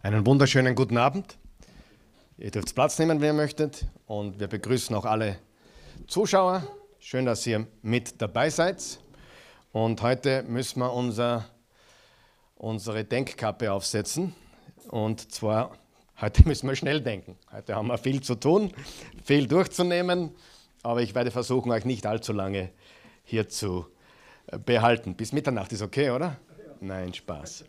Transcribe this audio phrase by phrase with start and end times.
[0.00, 1.36] Einen wunderschönen guten Abend.
[2.36, 3.84] Ihr dürft Platz nehmen, wenn ihr möchtet.
[4.06, 5.38] Und wir begrüßen auch alle
[6.06, 6.62] Zuschauer.
[7.00, 9.00] Schön, dass ihr mit dabei seid.
[9.72, 11.46] Und heute müssen wir unser,
[12.54, 14.36] unsere Denkkappe aufsetzen.
[14.88, 15.76] Und zwar,
[16.20, 17.36] heute müssen wir schnell denken.
[17.50, 18.72] Heute haben wir viel zu tun,
[19.24, 20.30] viel durchzunehmen.
[20.84, 22.70] Aber ich werde versuchen, euch nicht allzu lange
[23.24, 23.88] hier zu
[24.46, 25.16] äh, behalten.
[25.16, 26.36] Bis Mitternacht ist okay, oder?
[26.80, 27.64] Nein, Spaß.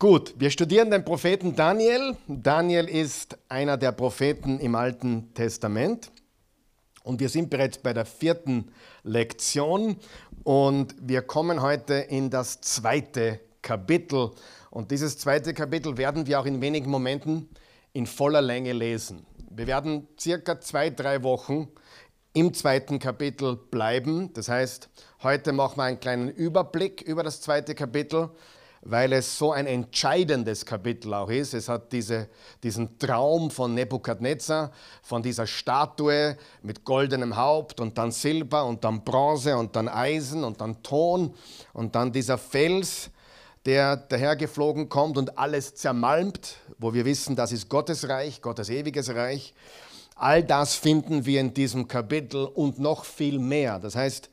[0.00, 2.16] Gut, wir studieren den Propheten Daniel.
[2.26, 6.10] Daniel ist einer der Propheten im Alten Testament.
[7.02, 9.98] Und wir sind bereits bei der vierten Lektion
[10.42, 14.30] und wir kommen heute in das zweite Kapitel.
[14.70, 17.50] Und dieses zweite Kapitel werden wir auch in wenigen Momenten
[17.92, 19.26] in voller Länge lesen.
[19.50, 21.68] Wir werden circa zwei, drei Wochen
[22.32, 24.32] im zweiten Kapitel bleiben.
[24.32, 24.88] Das heißt,
[25.22, 28.30] heute machen wir einen kleinen Überblick über das zweite Kapitel
[28.82, 31.52] weil es so ein entscheidendes Kapitel auch ist.
[31.52, 32.28] Es hat diese,
[32.62, 39.04] diesen Traum von Nebukadnezar, von dieser Statue mit goldenem Haupt und dann Silber und dann
[39.04, 41.34] Bronze und dann Eisen und dann Ton
[41.74, 43.10] und dann dieser Fels,
[43.66, 49.14] der dahergeflogen kommt und alles zermalmt, wo wir wissen, das ist Gottes Reich, Gottes ewiges
[49.14, 49.52] Reich.
[50.16, 53.78] All das finden wir in diesem Kapitel und noch viel mehr.
[53.78, 54.30] Das heißt,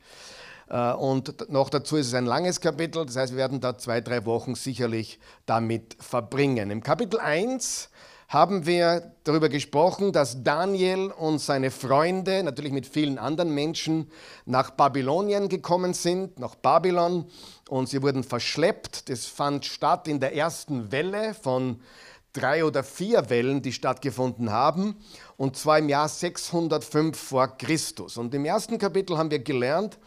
[0.70, 4.26] und noch dazu ist es ein langes Kapitel, das heißt, wir werden da zwei, drei
[4.26, 6.70] Wochen sicherlich damit verbringen.
[6.70, 7.88] Im Kapitel 1
[8.28, 14.10] haben wir darüber gesprochen, dass Daniel und seine Freunde, natürlich mit vielen anderen Menschen,
[14.44, 17.24] nach Babylonien gekommen sind, nach Babylon,
[17.70, 19.08] und sie wurden verschleppt.
[19.08, 21.80] Das fand statt in der ersten Welle von
[22.34, 24.96] drei oder vier Wellen, die stattgefunden haben,
[25.38, 28.18] und zwar im Jahr 605 vor Christus.
[28.18, 29.98] Und im ersten Kapitel haben wir gelernt,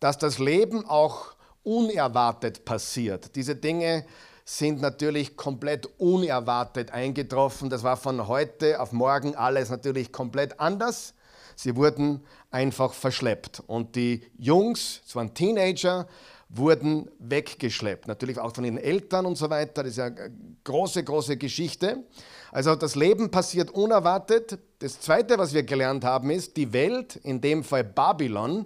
[0.00, 3.34] dass das Leben auch unerwartet passiert.
[3.36, 4.04] Diese Dinge
[4.44, 7.68] sind natürlich komplett unerwartet eingetroffen.
[7.68, 11.12] Das war von heute auf morgen alles natürlich komplett anders.
[11.54, 13.62] Sie wurden einfach verschleppt.
[13.66, 16.06] Und die Jungs, es waren Teenager,
[16.48, 18.08] wurden weggeschleppt.
[18.08, 19.82] Natürlich auch von ihren Eltern und so weiter.
[19.82, 20.32] Das ist ja eine
[20.64, 22.04] große, große Geschichte.
[22.50, 24.58] Also das Leben passiert unerwartet.
[24.78, 28.64] Das Zweite, was wir gelernt haben, ist, die Welt, in dem Fall Babylon,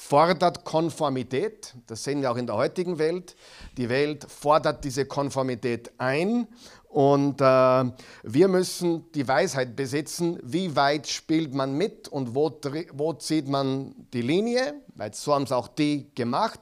[0.00, 1.74] fordert Konformität.
[1.86, 3.36] Das sehen wir auch in der heutigen Welt.
[3.76, 6.48] Die Welt fordert diese Konformität ein
[6.88, 12.50] und äh, wir müssen die Weisheit besitzen, wie weit spielt man mit und wo,
[12.94, 16.60] wo zieht man die Linie, weil so haben es auch die gemacht.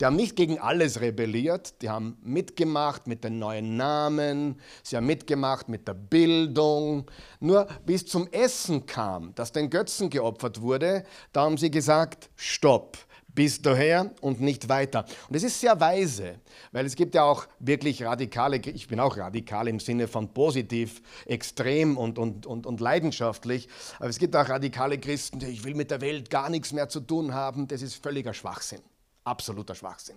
[0.00, 5.04] Die haben nicht gegen alles rebelliert, die haben mitgemacht mit den neuen Namen, sie haben
[5.04, 7.10] mitgemacht mit der Bildung.
[7.38, 12.96] Nur bis zum Essen kam, dass den Götzen geopfert wurde, da haben sie gesagt, stopp
[13.34, 15.04] bis daher und nicht weiter.
[15.28, 16.36] Und es ist sehr weise,
[16.72, 21.02] weil es gibt ja auch wirklich radikale, ich bin auch radikal im Sinne von positiv,
[21.26, 23.68] extrem und, und, und, und leidenschaftlich,
[23.98, 26.88] aber es gibt auch radikale Christen, die ich will mit der Welt gar nichts mehr
[26.88, 28.80] zu tun haben, das ist völliger Schwachsinn.
[29.30, 30.16] Absoluter Schwachsinn.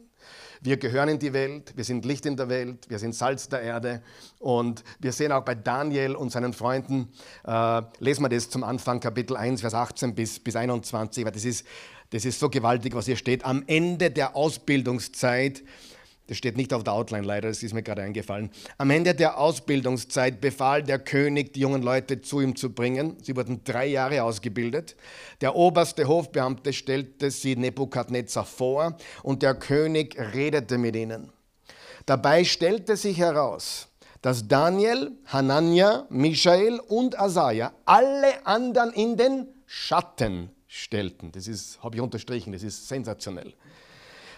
[0.60, 3.62] Wir gehören in die Welt, wir sind Licht in der Welt, wir sind Salz der
[3.62, 4.02] Erde
[4.40, 7.10] und wir sehen auch bei Daniel und seinen Freunden,
[7.46, 11.46] äh, lesen wir das zum Anfang, Kapitel 1, Vers 18 bis, bis 21, weil das
[11.46, 11.64] ist,
[12.10, 13.46] das ist so gewaltig, was hier steht.
[13.46, 15.62] Am Ende der Ausbildungszeit
[16.28, 18.50] das steht nicht auf der Outline leider, das ist mir gerade eingefallen.
[18.78, 23.18] Am Ende der Ausbildungszeit befahl der König, die jungen Leute zu ihm zu bringen.
[23.22, 24.96] Sie wurden drei Jahre ausgebildet.
[25.42, 31.30] Der oberste Hofbeamte stellte sie Nebukadnezar vor und der König redete mit ihnen.
[32.06, 33.90] Dabei stellte sich heraus,
[34.22, 41.32] dass Daniel, Hanania, Michael und Asaja alle anderen in den Schatten stellten.
[41.34, 43.54] Das habe ich unterstrichen, das ist sensationell.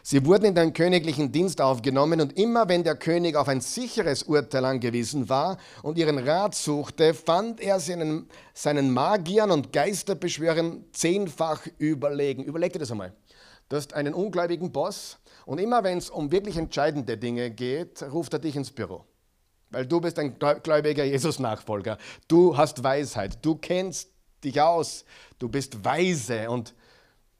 [0.07, 4.21] Sie wurden in den königlichen Dienst aufgenommen und immer wenn der König auf ein sicheres
[4.21, 11.65] Urteil angewiesen war und ihren Rat suchte, fand er seinen, seinen Magiern und Geisterbeschwörern zehnfach
[11.79, 12.43] überlegen.
[12.43, 13.13] Überleg dir das einmal.
[13.67, 15.17] Du hast einen ungläubigen Boss
[15.47, 19.05] und immer wenn es um wirklich entscheidende Dinge geht, ruft er dich ins Büro.
[19.71, 21.97] Weil du bist ein gläubiger Jesus-Nachfolger.
[22.27, 23.43] Du hast Weisheit.
[23.43, 24.11] Du kennst
[24.43, 25.03] dich aus.
[25.39, 26.75] Du bist weise und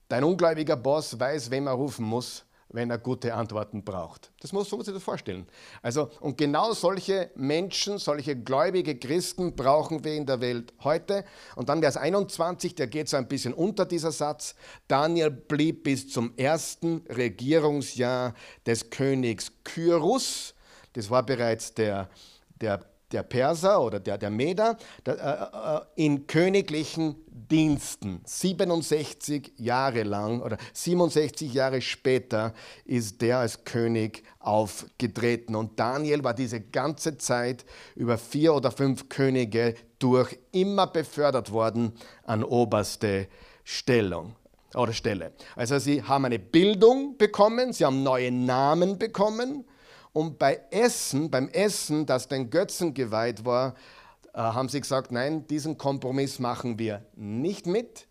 [0.08, 2.44] dein ungläubiger Boss weiß, wem er rufen muss
[2.76, 4.32] wenn er gute Antworten braucht.
[4.42, 5.48] Das muss, so muss ich das vorstellen.
[5.82, 11.26] Also, und genau solche Menschen, solche gläubige Christen brauchen wir in der Welt heute.
[11.56, 14.56] Und dann Vers 21, der geht so ein bisschen unter dieser Satz.
[14.88, 18.34] Daniel blieb bis zum ersten Regierungsjahr
[18.66, 20.54] des Königs Kyrus.
[20.94, 22.10] Das war bereits der,
[22.62, 22.82] der
[23.16, 27.16] der Perser oder der, der Meder, der, äh, in königlichen
[27.50, 28.22] Diensten.
[28.26, 32.54] 67 Jahre lang oder 67 Jahre später
[32.84, 35.56] ist der als König aufgetreten.
[35.56, 37.66] Und Daniel war diese ganze Zeit
[37.96, 43.28] über vier oder fünf Könige durch immer befördert worden an oberste
[43.64, 44.36] Stellung
[44.74, 45.32] oder Stelle.
[45.56, 49.66] Also sie haben eine Bildung bekommen, sie haben neue Namen bekommen
[50.16, 53.76] und bei Essen, beim Essen, das den Götzen geweiht war,
[54.34, 58.08] äh, haben sie gesagt, nein, diesen Kompromiss machen wir nicht mit.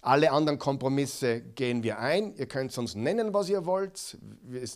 [0.00, 2.32] Alle anderen Kompromisse gehen wir ein.
[2.36, 4.16] Ihr könnt uns nennen, was ihr wollt.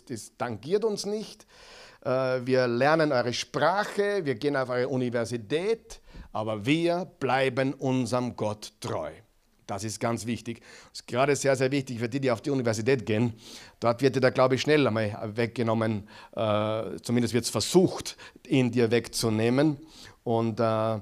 [0.09, 1.47] Das tangiert uns nicht.
[2.03, 6.01] Äh, wir lernen eure Sprache, wir gehen auf eure Universität,
[6.33, 9.13] aber wir bleiben unserem Gott treu.
[9.67, 10.59] Das ist ganz wichtig.
[10.91, 13.33] Das ist gerade sehr, sehr wichtig für die, die auf die Universität gehen.
[13.83, 16.07] Dort wird dir der Glaube schnell einmal weggenommen.
[16.33, 18.15] Äh, zumindest wird es versucht,
[18.47, 19.77] ihn dir wegzunehmen.
[20.23, 20.99] Und äh,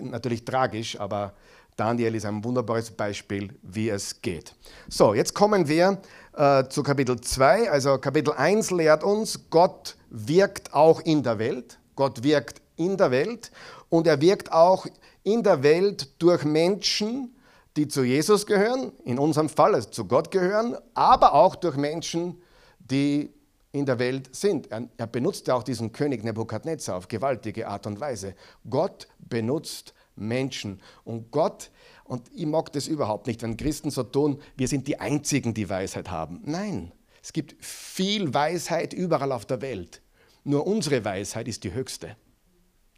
[0.00, 1.32] natürlich tragisch, aber
[1.76, 4.56] Daniel ist ein wunderbares Beispiel, wie es geht.
[4.88, 6.00] So, jetzt kommen wir
[6.36, 7.70] äh, zu Kapitel 2.
[7.70, 11.78] Also Kapitel 1 lehrt uns, Gott wirkt auch in der Welt.
[11.94, 13.52] Gott wirkt in der Welt
[13.90, 14.86] und er wirkt auch
[15.22, 17.33] in der Welt durch Menschen,
[17.76, 22.40] die zu Jesus gehören, in unserem Fall also zu Gott gehören, aber auch durch Menschen,
[22.78, 23.32] die
[23.72, 24.68] in der Welt sind.
[24.70, 28.34] Er, benutzt ja auch diesen König Nebukadnezar auf gewaltige Art und Weise.
[28.70, 31.70] Gott benutzt Menschen und Gott,
[32.04, 35.68] und ich mag das überhaupt nicht, wenn Christen so tun, wir sind die Einzigen, die
[35.68, 36.40] Weisheit haben.
[36.44, 40.02] Nein, es gibt viel Weisheit überall auf der Welt.
[40.44, 42.16] Nur unsere Weisheit ist die höchste.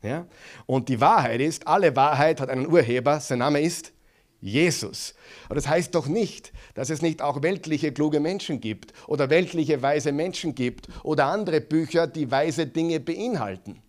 [0.02, 0.26] Ja?
[0.66, 3.92] Und die Wahrheit ist, alle Wahrheit hat einen Urheber, sein Name ist
[4.40, 5.14] Jesus.
[5.48, 9.82] Und das heißt doch nicht, dass es nicht auch weltliche kluge Menschen gibt oder weltliche
[9.82, 13.82] weise Menschen gibt oder andere Bücher, die weise Dinge beinhalten.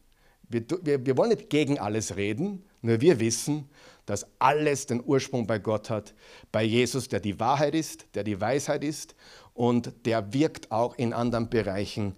[0.49, 3.69] Wir, wir, wir wollen nicht gegen alles reden, nur wir wissen,
[4.05, 6.13] dass alles den Ursprung bei Gott hat,
[6.51, 9.15] bei Jesus, der die Wahrheit ist, der die Weisheit ist
[9.53, 12.15] und der wirkt auch in anderen Bereichen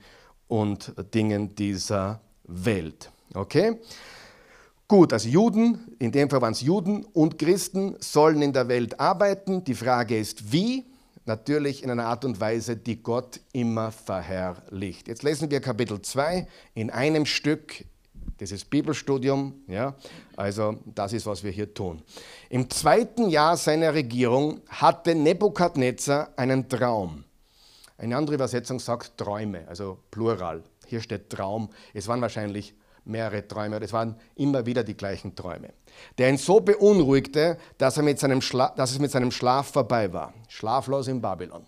[0.47, 3.11] und Dingen dieser Welt.
[3.33, 3.77] Okay?
[4.89, 8.99] Gut, also Juden, in dem Fall waren es Juden und Christen, sollen in der Welt
[8.99, 9.63] arbeiten.
[9.63, 10.83] Die Frage ist, wie?
[11.25, 15.07] Natürlich in einer Art und Weise, die Gott immer verherrlicht.
[15.07, 17.85] Jetzt lesen wir Kapitel 2 in einem Stück,
[18.39, 19.61] dieses Bibelstudium.
[19.67, 19.93] Ja?
[20.35, 22.01] Also das ist, was wir hier tun.
[22.49, 27.25] Im zweiten Jahr seiner Regierung hatte Nebukadnezar einen Traum.
[27.99, 30.63] Eine andere Übersetzung sagt Träume, also Plural.
[30.87, 31.69] Hier steht Traum.
[31.93, 32.73] Es waren wahrscheinlich
[33.09, 35.73] mehrere Träume, es waren immer wieder die gleichen Träume,
[36.17, 38.41] der ihn so beunruhigte, dass, er mit seinem
[38.75, 40.33] dass es mit seinem Schlaf vorbei war.
[40.47, 41.65] Schlaflos in Babylon.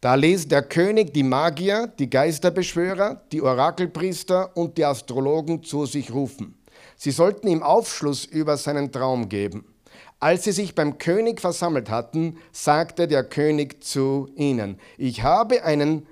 [0.00, 6.12] Da ließ der König die Magier, die Geisterbeschwörer, die Orakelpriester und die Astrologen zu sich
[6.12, 6.56] rufen.
[6.96, 9.64] Sie sollten ihm Aufschluss über seinen Traum geben.
[10.20, 16.06] Als sie sich beim König versammelt hatten, sagte der König zu ihnen, ich habe einen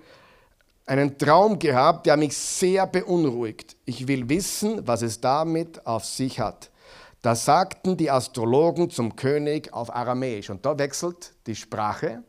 [0.86, 3.76] einen Traum gehabt, der mich sehr beunruhigt.
[3.84, 6.70] Ich will wissen, was es damit auf sich hat.
[7.22, 10.50] Da sagten die Astrologen zum König auf Aramäisch.
[10.50, 12.22] Und da wechselt die Sprache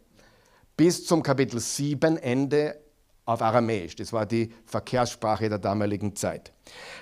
[0.77, 2.77] bis zum Kapitel 7 Ende
[3.25, 3.95] auf Aramäisch.
[3.97, 6.53] Das war die Verkehrssprache der damaligen Zeit.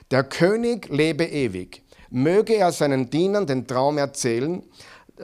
[0.10, 1.84] Der König lebe ewig.
[2.10, 4.64] Möge er seinen Dienern den Traum erzählen,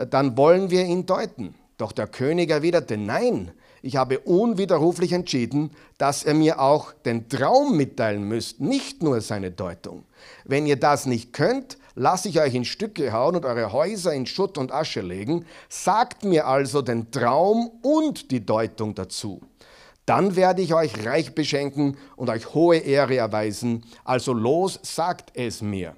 [0.10, 1.56] dann wollen wir ihn deuten.
[1.78, 7.78] Doch der König erwiderte, nein, ich habe unwiderruflich entschieden, dass ihr mir auch den Traum
[7.78, 10.04] mitteilen müsst, nicht nur seine Deutung.
[10.46, 14.26] Wenn ihr das nicht könnt, lasse ich euch in Stücke hauen und eure Häuser in
[14.26, 15.46] Schutt und Asche legen.
[15.68, 19.42] Sagt mir also den Traum und die Deutung dazu.
[20.06, 23.84] Dann werde ich euch reich beschenken und euch hohe Ehre erweisen.
[24.04, 25.96] Also los, sagt es mir.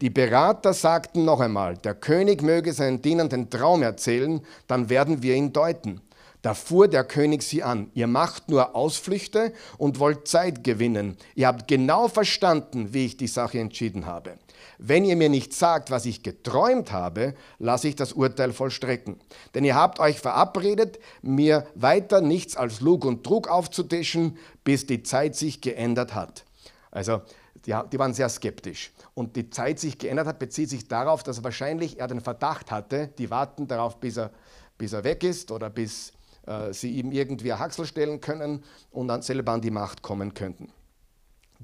[0.00, 5.22] Die Berater sagten noch einmal, der König möge seinen Dienern den Traum erzählen, dann werden
[5.24, 6.00] wir ihn deuten.
[6.42, 7.90] Da fuhr der König sie an.
[7.94, 11.16] Ihr macht nur Ausflüchte und wollt Zeit gewinnen.
[11.34, 14.38] Ihr habt genau verstanden, wie ich die Sache entschieden habe.
[14.78, 19.16] Wenn ihr mir nicht sagt, was ich geträumt habe, lasse ich das Urteil vollstrecken.
[19.54, 25.02] Denn ihr habt euch verabredet, mir weiter nichts als Lug und Trug aufzutischen, bis die
[25.02, 26.44] Zeit sich geändert hat.
[26.92, 27.22] Also,
[27.66, 28.92] die, die waren sehr skeptisch.
[29.14, 33.08] Und die Zeit sich geändert hat, bezieht sich darauf, dass wahrscheinlich er den Verdacht hatte,
[33.18, 34.30] die warten darauf, bis er,
[34.78, 36.12] bis er weg ist oder bis
[36.48, 40.72] äh, sie ihm irgendwie Haxel stellen können und dann selber an die Macht kommen könnten.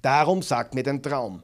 [0.01, 1.43] Darum sagt mir den Traum.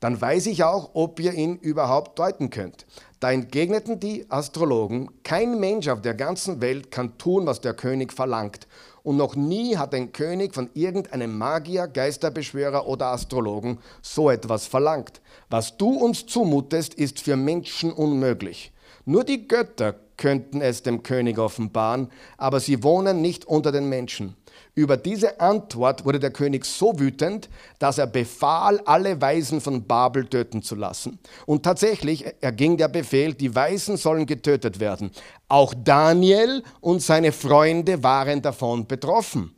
[0.00, 2.86] Dann weiß ich auch, ob ihr ihn überhaupt deuten könnt.
[3.18, 8.12] Da entgegneten die Astrologen, kein Mensch auf der ganzen Welt kann tun, was der König
[8.12, 8.66] verlangt.
[9.02, 15.20] und noch nie hat ein König von irgendeinem Magier, Geisterbeschwörer oder Astrologen so etwas verlangt.
[15.48, 18.72] Was du uns zumutest, ist für Menschen unmöglich.
[19.04, 24.36] Nur die Götter könnten es dem König offenbaren, aber sie wohnen nicht unter den Menschen.
[24.74, 30.26] Über diese Antwort wurde der König so wütend, dass er befahl, alle Weisen von Babel
[30.26, 31.18] töten zu lassen.
[31.46, 35.10] Und tatsächlich erging der Befehl, die Weisen sollen getötet werden.
[35.48, 39.54] Auch Daniel und seine Freunde waren davon betroffen.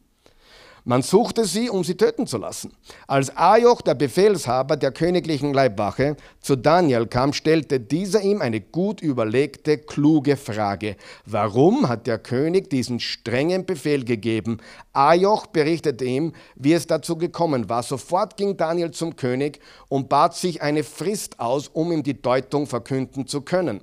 [0.89, 2.73] Man suchte sie, um sie töten zu lassen.
[3.07, 9.03] Als Ajoch, der Befehlshaber der königlichen Leibwache, zu Daniel kam, stellte dieser ihm eine gut
[9.03, 10.97] überlegte, kluge Frage.
[11.27, 14.63] Warum hat der König diesen strengen Befehl gegeben?
[14.95, 17.83] Ajoch berichtete ihm, wie es dazu gekommen war.
[17.83, 22.67] Sofort ging Daniel zum König und bat sich eine Frist aus, um ihm die Deutung
[22.67, 23.83] verkünden zu können.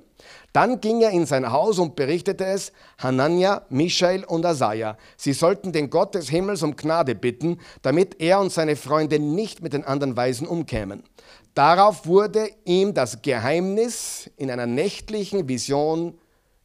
[0.52, 4.96] Dann ging er in sein Haus und berichtete es Hanania, Michael und Asaja.
[5.16, 9.62] Sie sollten den Gott des Himmels um Gnade bitten, damit er und seine Freunde nicht
[9.62, 11.02] mit den anderen Weisen umkämen.
[11.54, 16.18] Darauf wurde ihm das Geheimnis in einer nächtlichen Vision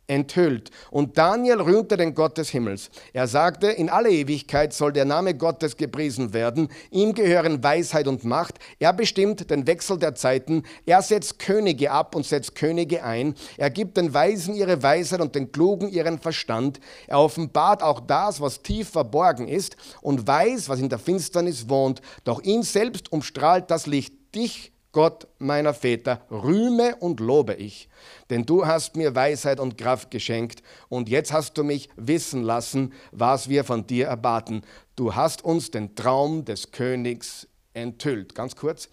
[0.07, 0.71] enthüllt.
[0.89, 2.89] Und Daniel rühmte den Gott des Himmels.
[3.13, 6.69] Er sagte, in aller Ewigkeit soll der Name Gottes gepriesen werden.
[6.89, 8.59] Ihm gehören Weisheit und Macht.
[8.79, 10.63] Er bestimmt den Wechsel der Zeiten.
[10.85, 13.35] Er setzt Könige ab und setzt Könige ein.
[13.57, 16.79] Er gibt den Weisen ihre Weisheit und den Klugen ihren Verstand.
[17.07, 22.01] Er offenbart auch das, was tief verborgen ist und weiß, was in der Finsternis wohnt.
[22.25, 24.13] Doch ihn selbst umstrahlt das Licht.
[24.35, 27.87] Dich Gott meiner Väter, rühme und lobe ich,
[28.29, 32.93] denn du hast mir Weisheit und Kraft geschenkt und jetzt hast du mich wissen lassen,
[33.11, 34.63] was wir von dir erbaten.
[34.97, 38.35] Du hast uns den Traum des Königs enthüllt.
[38.35, 38.89] Ganz kurz,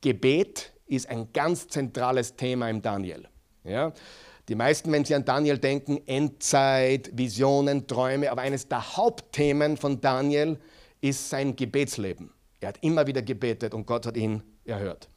[0.00, 3.28] Gebet ist ein ganz zentrales Thema im Daniel.
[3.64, 3.92] Ja?
[4.48, 10.00] Die meisten, wenn sie an Daniel denken, Endzeit, Visionen, Träume, aber eines der Hauptthemen von
[10.00, 10.58] Daniel
[11.00, 12.30] ist sein Gebetsleben.
[12.60, 15.08] Er hat immer wieder gebetet und Gott hat ihn erhört.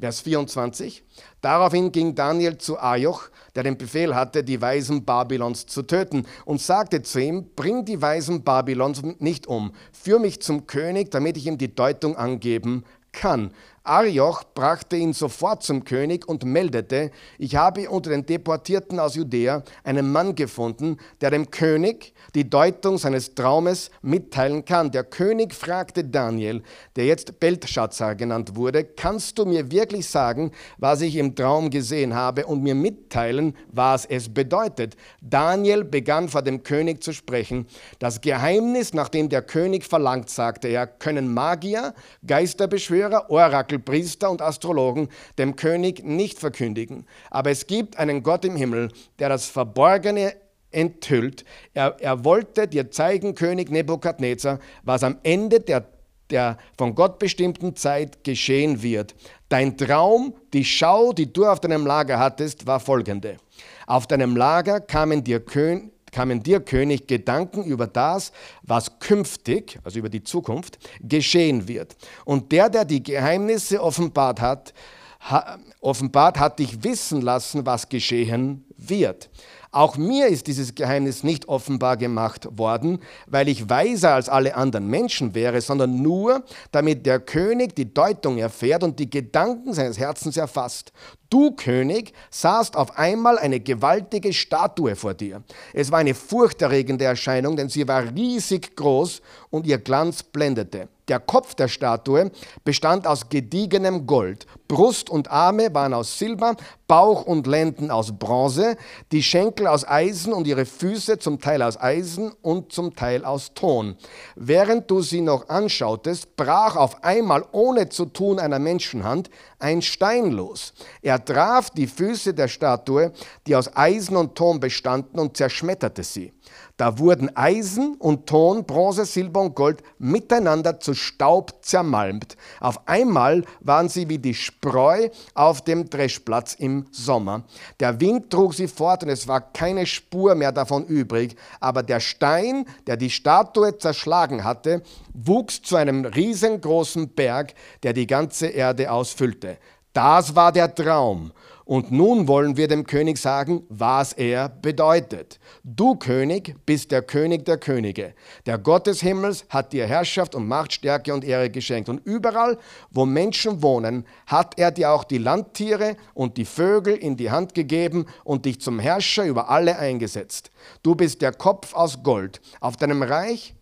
[0.00, 1.02] Vers 24.
[1.40, 6.60] Daraufhin ging Daniel zu Ajoch, der den Befehl hatte, die Weisen Babylons zu töten, und
[6.60, 11.46] sagte zu ihm, bring die Weisen Babylons nicht um, führ mich zum König, damit ich
[11.46, 13.52] ihm die Deutung angeben kann.
[13.88, 19.62] Arioch brachte ihn sofort zum König und meldete, ich habe unter den Deportierten aus Judäa
[19.82, 24.90] einen Mann gefunden, der dem König die Deutung seines Traumes mitteilen kann.
[24.90, 26.62] Der König fragte Daniel,
[26.96, 32.14] der jetzt Beltschazzar genannt wurde, kannst du mir wirklich sagen, was ich im Traum gesehen
[32.14, 34.96] habe und mir mitteilen, was es bedeutet?
[35.22, 37.66] Daniel begann vor dem König zu sprechen.
[38.00, 41.94] Das Geheimnis, nach dem der König verlangt, sagte er, können Magier,
[42.26, 45.08] Geisterbeschwörer, Orakel, Priester und Astrologen
[45.38, 47.06] dem König nicht verkündigen.
[47.30, 50.34] Aber es gibt einen Gott im Himmel, der das Verborgene
[50.70, 51.44] enthüllt.
[51.74, 55.86] Er, er wollte dir zeigen, König Nebukadnezar, was am Ende der,
[56.30, 59.14] der von Gott bestimmten Zeit geschehen wird.
[59.48, 63.38] Dein Traum, die Schau, die du auf deinem Lager hattest, war folgende.
[63.86, 69.98] Auf deinem Lager kamen dir Kön kamen dir, König, Gedanken über das, was künftig, also
[69.98, 71.96] über die Zukunft, geschehen wird.
[72.24, 74.74] Und der, der die Geheimnisse offenbart hat,
[75.20, 79.30] ha, offenbart hat dich wissen lassen, was geschehen wird.
[79.70, 84.88] Auch mir ist dieses Geheimnis nicht offenbar gemacht worden, weil ich weiser als alle anderen
[84.88, 90.38] Menschen wäre, sondern nur, damit der König die Deutung erfährt und die Gedanken seines Herzens
[90.38, 90.92] erfasst.
[91.30, 95.42] Du, König, sahst auf einmal eine gewaltige Statue vor dir.
[95.74, 99.20] Es war eine furchterregende Erscheinung, denn sie war riesig groß
[99.50, 100.88] und ihr Glanz blendete.
[101.08, 102.30] Der Kopf der Statue
[102.64, 104.46] bestand aus gediegenem Gold.
[104.68, 106.54] Brust und Arme waren aus Silber,
[106.86, 108.76] Bauch und Lenden aus Bronze,
[109.10, 113.54] die Schenkel aus Eisen und ihre Füße zum Teil aus Eisen und zum Teil aus
[113.54, 113.96] Ton.
[114.36, 120.30] Während du sie noch anschautest, brach auf einmal ohne zu tun einer Menschenhand ein Stein
[120.30, 120.74] los.
[121.00, 123.12] Er traf die Füße der Statue,
[123.46, 126.32] die aus Eisen und Ton bestanden, und zerschmetterte sie.
[126.76, 132.36] Da wurden Eisen und Ton, Bronze, Silber und Gold miteinander zu Staub zermalmt.
[132.60, 137.42] Auf einmal waren sie wie die Spreu auf dem Dreschplatz im Sommer.
[137.80, 141.36] Der Wind trug sie fort und es war keine Spur mehr davon übrig.
[141.58, 144.82] Aber der Stein, der die Statue zerschlagen hatte,
[145.12, 149.58] wuchs zu einem riesengroßen Berg, der die ganze Erde ausfüllte.
[149.92, 151.32] Das war der Traum.
[151.68, 155.38] Und nun wollen wir dem König sagen, was er bedeutet.
[155.62, 158.14] Du König bist der König der Könige.
[158.46, 161.90] Der Gott des Himmels hat dir Herrschaft und Macht, Stärke und Ehre geschenkt.
[161.90, 162.56] Und überall,
[162.90, 167.54] wo Menschen wohnen, hat er dir auch die Landtiere und die Vögel in die Hand
[167.54, 170.50] gegeben und dich zum Herrscher über alle eingesetzt.
[170.82, 172.40] Du bist der Kopf aus Gold.
[172.60, 173.57] Auf deinem Reich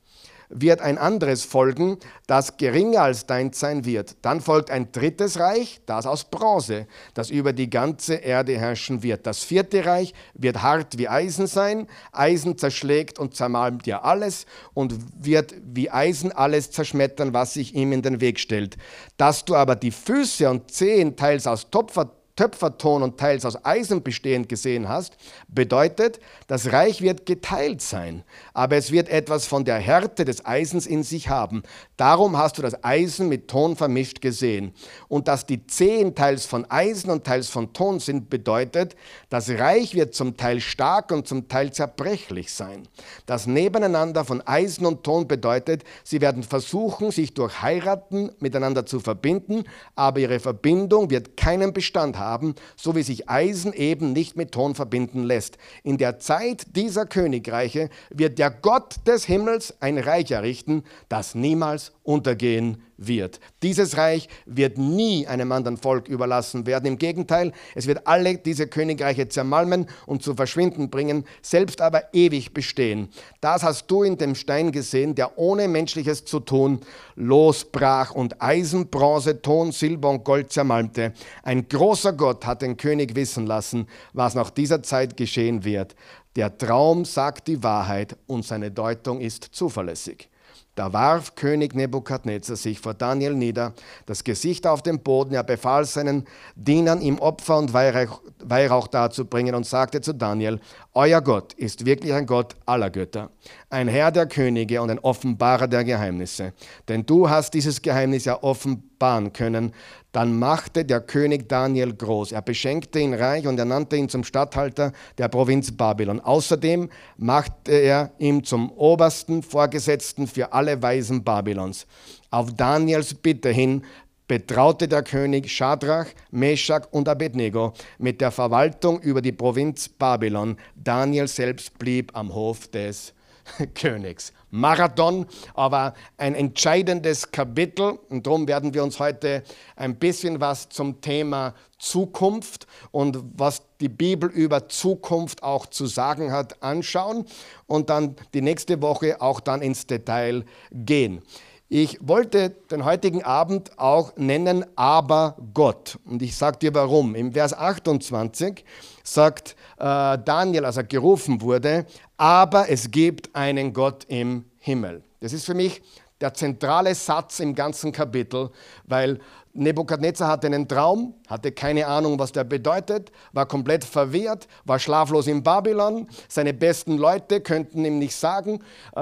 [0.49, 4.17] wird ein anderes folgen, das geringer als dein sein wird.
[4.23, 9.27] Dann folgt ein drittes Reich, das aus Bronze, das über die ganze Erde herrschen wird.
[9.27, 11.87] Das vierte Reich wird hart wie Eisen sein.
[12.13, 17.93] Eisen zerschlägt und zermalmt ja alles und wird wie Eisen alles zerschmettern, was sich ihm
[17.93, 18.77] in den Weg stellt.
[19.17, 24.03] Dass du aber die Füße und Zehen teils aus Topfer Töpferton und teils aus Eisen
[24.03, 25.17] bestehend gesehen hast,
[25.49, 30.87] bedeutet, das Reich wird geteilt sein, aber es wird etwas von der Härte des Eisens
[30.87, 31.63] in sich haben.
[31.97, 34.75] Darum hast du das Eisen mit Ton vermischt gesehen.
[35.09, 38.97] Und dass die Zehen teils von Eisen und teils von Ton sind, bedeutet,
[39.31, 42.87] das Reich wird zum Teil stark und zum Teil zerbrechlich sein.
[43.25, 49.01] Das Nebeneinander von Eisen und Ton bedeutet, sie werden versuchen, sich durch Heiraten miteinander zu
[49.01, 49.65] verbinden,
[49.95, 54.53] aber ihre Verbindung wird keinen Bestand haben haben, so wie sich Eisen eben nicht mit
[54.53, 55.59] Ton verbinden lässt.
[55.83, 61.93] In der Zeit dieser Königreiche wird der Gott des Himmels ein Reich errichten, das niemals
[62.07, 63.41] untergehen wird.
[63.63, 66.87] Dieses Reich wird nie einem anderen Volk überlassen werden.
[66.87, 72.55] Im Gegenteil, es wird alle diese Königreiche zermalmen und zu verschwinden bringen, selbst aber ewig
[72.55, 73.09] bestehen.
[73.41, 76.81] Das hast du in dem Stein gesehen, der ohne menschliches zu tun
[77.17, 81.13] losbrach und Eisen, Bronze, Ton, Silber und Gold zermalmte.
[81.43, 85.97] Ein großer Gott hat den König wissen lassen, was nach dieser Zeit geschehen wird.
[86.37, 90.29] Der Traum sagt die Wahrheit und seine Deutung ist zuverlässig.
[90.77, 93.73] Da warf König Nebukadnezar sich vor Daniel nieder,
[94.05, 95.35] das Gesicht auf den Boden.
[95.35, 100.61] Er befahl seinen Dienern, ihm Opfer und Weihrauch, Weihrauch darzubringen und sagte zu Daniel:
[100.93, 103.31] Euer Gott ist wirklich ein Gott aller Götter,
[103.71, 106.53] ein Herr der Könige und ein Offenbarer der Geheimnisse.
[106.89, 109.73] Denn du hast dieses Geheimnis ja offenbaren können,
[110.17, 112.33] dann machte der König Daniel groß.
[112.33, 116.21] Er beschenkte ihn reich und er nannte ihn zum Statthalter der Provinz Babylon.
[116.21, 121.87] Außerdem machte er ihn zum obersten Vorgesetzten für alle Weisen Babylons.
[122.31, 123.83] Auf Daniels Bitte hin
[124.27, 130.57] betraute der König Schadrach, Meshach und Abednego mit der Verwaltung über die Provinz Babylon.
[130.75, 133.13] Daniel selbst blieb am Hof des
[133.75, 134.33] Königs.
[134.51, 137.99] Marathon, aber ein entscheidendes Kapitel.
[138.09, 139.43] Und darum werden wir uns heute
[139.77, 146.33] ein bisschen was zum Thema Zukunft und was die Bibel über Zukunft auch zu sagen
[146.33, 147.27] hat, anschauen
[147.67, 151.23] und dann die nächste Woche auch dann ins Detail gehen.
[151.69, 155.99] Ich wollte den heutigen Abend auch nennen, aber Gott.
[156.05, 157.17] Und ich sage dir warum.
[157.17, 158.65] Im Vers 28
[159.07, 165.03] sagt äh, Daniel, als er gerufen wurde, aber es gibt einen Gott im Himmel.
[165.21, 165.83] Das ist für mich
[166.21, 168.51] der zentrale Satz im ganzen Kapitel,
[168.85, 169.19] weil
[169.53, 175.27] Nebukadnezar hatte einen Traum, hatte keine Ahnung, was der bedeutet, war komplett verwirrt, war schlaflos
[175.27, 176.09] in Babylon.
[176.29, 178.61] Seine besten Leute könnten ihm nicht sagen,
[178.95, 179.01] äh,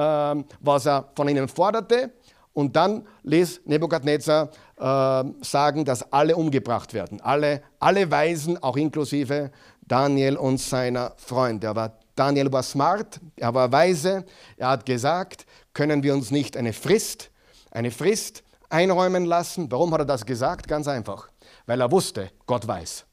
[0.61, 2.12] was er von ihnen forderte.
[2.53, 7.21] Und dann ließ Nebukadnezar äh, sagen, dass alle umgebracht werden.
[7.21, 9.51] Alle, alle Weisen, auch inklusive
[9.87, 11.68] Daniel und seiner Freunde.
[11.68, 14.25] Er war, Daniel war smart, er war weise.
[14.57, 17.31] Er hat gesagt, können wir uns nicht eine Frist,
[17.70, 19.70] eine Frist einräumen lassen.
[19.70, 20.68] Warum hat er das gesagt?
[20.68, 21.29] Ganz einfach.
[21.66, 23.05] Weil er wusste, Gott weiß.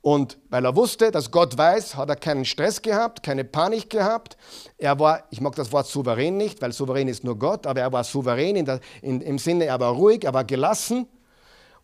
[0.00, 4.36] Und weil er wusste, dass Gott weiß, hat er keinen Stress gehabt, keine Panik gehabt.
[4.76, 7.92] Er war, ich mag das Wort souverän nicht, weil souverän ist nur Gott, aber er
[7.92, 11.08] war souverän in der, in, im Sinne, er war ruhig, er war gelassen.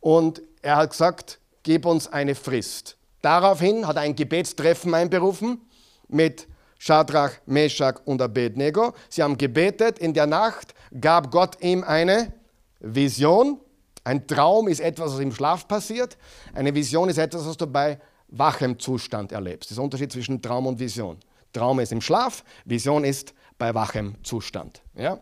[0.00, 2.96] Und er hat gesagt, gib uns eine Frist.
[3.20, 5.60] Daraufhin hat er ein Gebetstreffen einberufen
[6.08, 6.46] mit
[6.78, 8.94] Shadrach, Meshach und Abednego.
[9.08, 9.98] Sie haben gebetet.
[9.98, 12.32] In der Nacht gab Gott ihm eine
[12.80, 13.58] Vision.
[14.04, 16.18] Ein Traum ist etwas, was im Schlaf passiert.
[16.54, 17.98] Eine Vision ist etwas, was du bei
[18.28, 19.70] wachem Zustand erlebst.
[19.70, 21.16] Das ist der Unterschied zwischen Traum und Vision.
[21.52, 24.82] Traum ist im Schlaf, Vision ist bei wachem Zustand.
[24.94, 25.18] Ja?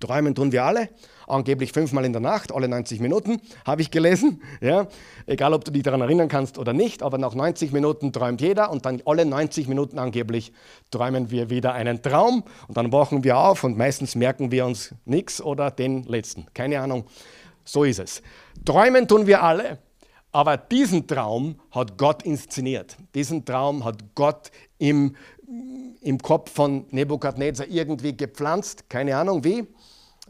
[0.00, 0.88] Träumen tun wir alle,
[1.26, 4.42] angeblich fünfmal in der Nacht, alle 90 Minuten, habe ich gelesen.
[4.60, 4.86] Ja?
[5.26, 8.70] Egal, ob du dich daran erinnern kannst oder nicht, aber nach 90 Minuten träumt jeder
[8.70, 10.52] und dann alle 90 Minuten angeblich
[10.90, 14.94] träumen wir wieder einen Traum und dann wachen wir auf und meistens merken wir uns
[15.04, 16.46] nichts oder den letzten.
[16.54, 17.04] Keine Ahnung,
[17.64, 18.22] so ist es.
[18.64, 19.78] Träumen tun wir alle,
[20.32, 22.96] aber diesen Traum hat Gott inszeniert.
[23.14, 25.14] Diesen Traum hat Gott im,
[26.00, 29.66] im Kopf von Nebukadnezar irgendwie gepflanzt, keine Ahnung wie.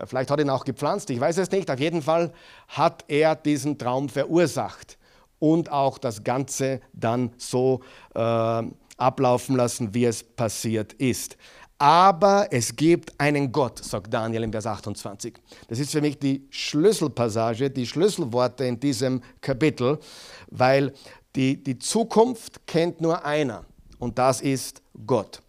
[0.06, 1.70] Vielleicht hat ihn auch gepflanzt, ich weiß es nicht.
[1.70, 2.32] Auf jeden Fall
[2.68, 4.98] hat er diesen Traum verursacht
[5.38, 7.80] und auch das Ganze dann so
[8.14, 8.62] äh,
[8.96, 11.36] ablaufen lassen, wie es passiert ist.
[11.78, 15.34] Aber es gibt einen Gott, sagt Daniel im Vers 28.
[15.68, 19.98] Das ist für mich die Schlüsselpassage, die Schlüsselworte in diesem Kapitel,
[20.50, 20.92] weil
[21.34, 23.64] die, die Zukunft kennt nur einer
[23.98, 25.42] und das ist Gott.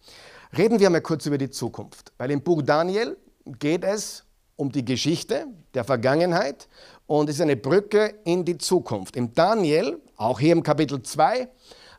[0.56, 3.16] Reden wir mal kurz über die Zukunft, weil im Buch Daniel
[3.58, 4.25] geht es
[4.56, 6.68] um die Geschichte der Vergangenheit
[7.06, 9.16] und ist eine Brücke in die Zukunft.
[9.16, 11.48] Im Daniel, auch hier im Kapitel 2,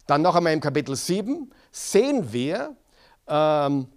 [0.08, 2.76] dann noch einmal im Kapitel 7, sehen wir
[3.28, 3.88] ähm,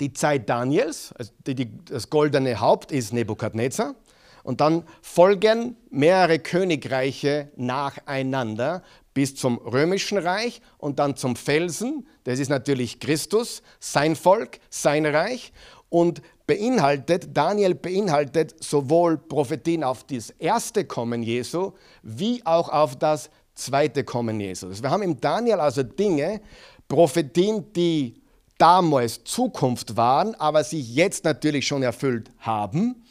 [0.00, 3.94] die Zeit Daniels, also die, die, das goldene Haupt ist Nebukadnezar.
[4.42, 8.82] Und dann folgen mehrere Königreiche nacheinander
[9.14, 12.08] bis zum römischen Reich und dann zum Felsen.
[12.24, 15.52] Das ist natürlich Christus, sein Volk, sein Reich.
[15.90, 23.30] Und beinhaltet, Daniel beinhaltet sowohl Prophetien auf das erste Kommen Jesu, wie auch auf das
[23.54, 24.68] zweite Kommen Jesu.
[24.70, 26.42] Wir haben im Daniel also Dinge,
[26.88, 28.20] Prophetien, die
[28.58, 33.02] damals Zukunft waren, aber sich jetzt natürlich schon erfüllt haben.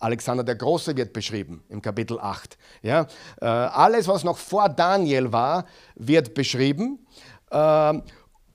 [0.00, 2.58] Alexander der Große wird beschrieben im Kapitel 8.
[2.82, 3.06] Ja,
[3.40, 7.06] äh, alles, was noch vor Daniel war, wird beschrieben
[7.52, 8.00] äh,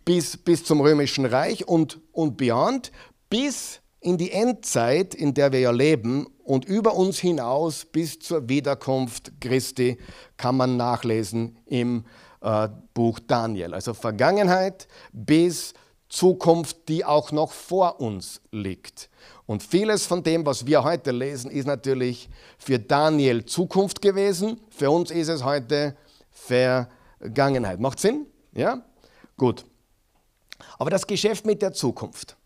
[0.03, 2.91] bis, bis zum Römischen Reich und, und beyond,
[3.29, 8.47] bis in die Endzeit, in der wir ja leben und über uns hinaus bis zur
[8.47, 9.97] Wiederkunft Christi
[10.37, 12.05] kann man nachlesen im
[12.41, 13.73] äh, Buch Daniel.
[13.73, 15.73] Also Vergangenheit bis
[16.07, 19.09] Zukunft, die auch noch vor uns liegt.
[19.47, 24.61] Und vieles von dem, was wir heute lesen, ist natürlich für Daniel Zukunft gewesen.
[24.69, 25.97] Für uns ist es heute
[26.29, 27.79] Vergangenheit.
[27.79, 28.27] Macht Sinn?
[28.53, 28.85] Ja?
[29.35, 29.65] Gut.
[30.77, 32.37] Aber das Geschäft mit der Zukunft.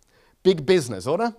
[0.42, 1.36] Big Business, oder?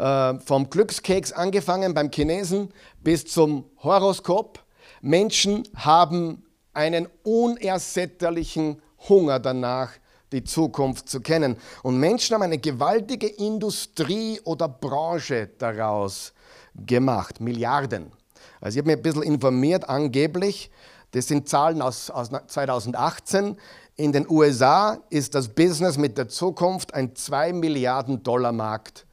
[0.00, 2.70] Äh, vom Glückskeks angefangen beim Chinesen
[3.02, 4.64] bis zum Horoskop.
[5.02, 9.90] Menschen haben einen unersättlichen Hunger danach,
[10.32, 11.58] die Zukunft zu kennen.
[11.82, 16.32] Und Menschen haben eine gewaltige Industrie oder Branche daraus
[16.74, 17.38] gemacht.
[17.42, 18.10] Milliarden.
[18.58, 20.70] Also ich habe mich ein bisschen informiert, angeblich,
[21.10, 23.58] das sind Zahlen aus, aus 2018.
[23.96, 29.04] In den USA ist das Business mit der Zukunft ein 2 Milliarden Dollar Markt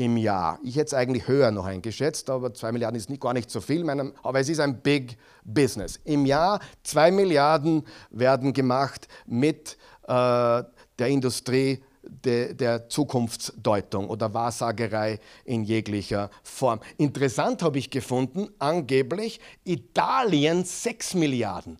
[0.00, 0.58] im Jahr.
[0.62, 3.60] Ich hätte es eigentlich höher noch eingeschätzt, aber 2 Milliarden ist nicht, gar nicht so
[3.60, 6.00] viel, aber es ist ein Big Business.
[6.04, 10.62] Im Jahr 2 Milliarden werden gemacht mit äh,
[10.98, 16.80] der Industrie de, der Zukunftsdeutung oder Wahrsagerei in jeglicher Form.
[16.96, 21.78] Interessant habe ich gefunden, angeblich Italien 6 Milliarden.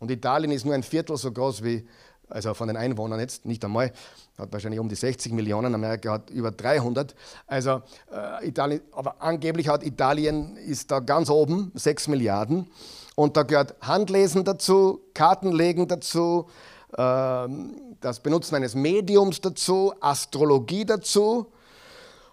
[0.00, 1.86] Und Italien ist nur ein Viertel so groß wie,
[2.30, 3.92] also von den Einwohnern jetzt, nicht einmal,
[4.38, 7.14] hat wahrscheinlich um die 60 Millionen, Amerika hat über 300.
[7.46, 12.70] Also äh, Italien, aber angeblich hat Italien, ist da ganz oben, 6 Milliarden.
[13.14, 16.48] Und da gehört Handlesen dazu, Kartenlegen dazu,
[16.96, 21.52] ähm, das Benutzen eines Mediums dazu, Astrologie dazu.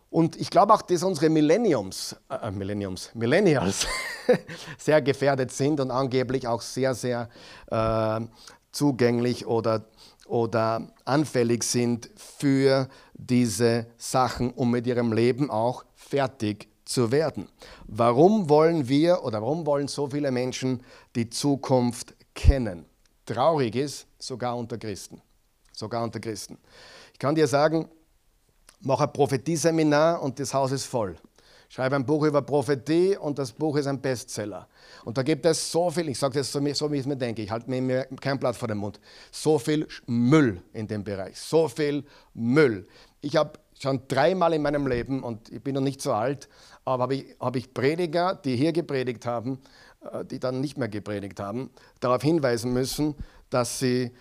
[0.10, 3.86] Und ich glaube auch, dass unsere Millenniums, äh, Millenniums, Millennials
[4.78, 7.30] sehr gefährdet sind und angeblich auch sehr, sehr
[7.70, 8.22] äh,
[8.78, 9.86] zugänglich oder,
[10.28, 17.50] oder anfällig sind für diese Sachen, um mit ihrem Leben auch fertig zu werden.
[17.88, 20.84] Warum wollen wir oder warum wollen so viele Menschen
[21.16, 22.86] die Zukunft kennen?
[23.26, 25.22] Traurig ist, sogar unter Christen.
[25.74, 26.58] Sogar unter Christen.
[27.14, 27.90] Ich kann dir sagen,
[28.82, 31.18] mach ein Prophetie-Seminar und das Haus ist voll.
[31.70, 34.68] Schreibe ein Buch über Prophetie und das Buch ist ein Bestseller.
[35.04, 37.18] Und da gibt es so viel, ich sage das so, so, wie ich es mir
[37.18, 39.00] denke, ich halte mir kein Blatt vor den Mund,
[39.32, 42.88] so viel Müll in dem Bereich, so viel Müll.
[43.22, 46.48] Ich habe schon dreimal in meinem Leben, und ich bin noch nicht so alt,
[46.86, 49.60] aber habe ich, hab ich Prediger, die hier gepredigt haben,
[50.12, 53.16] äh, die dann nicht mehr gepredigt haben, darauf hinweisen müssen,
[53.50, 54.12] dass sie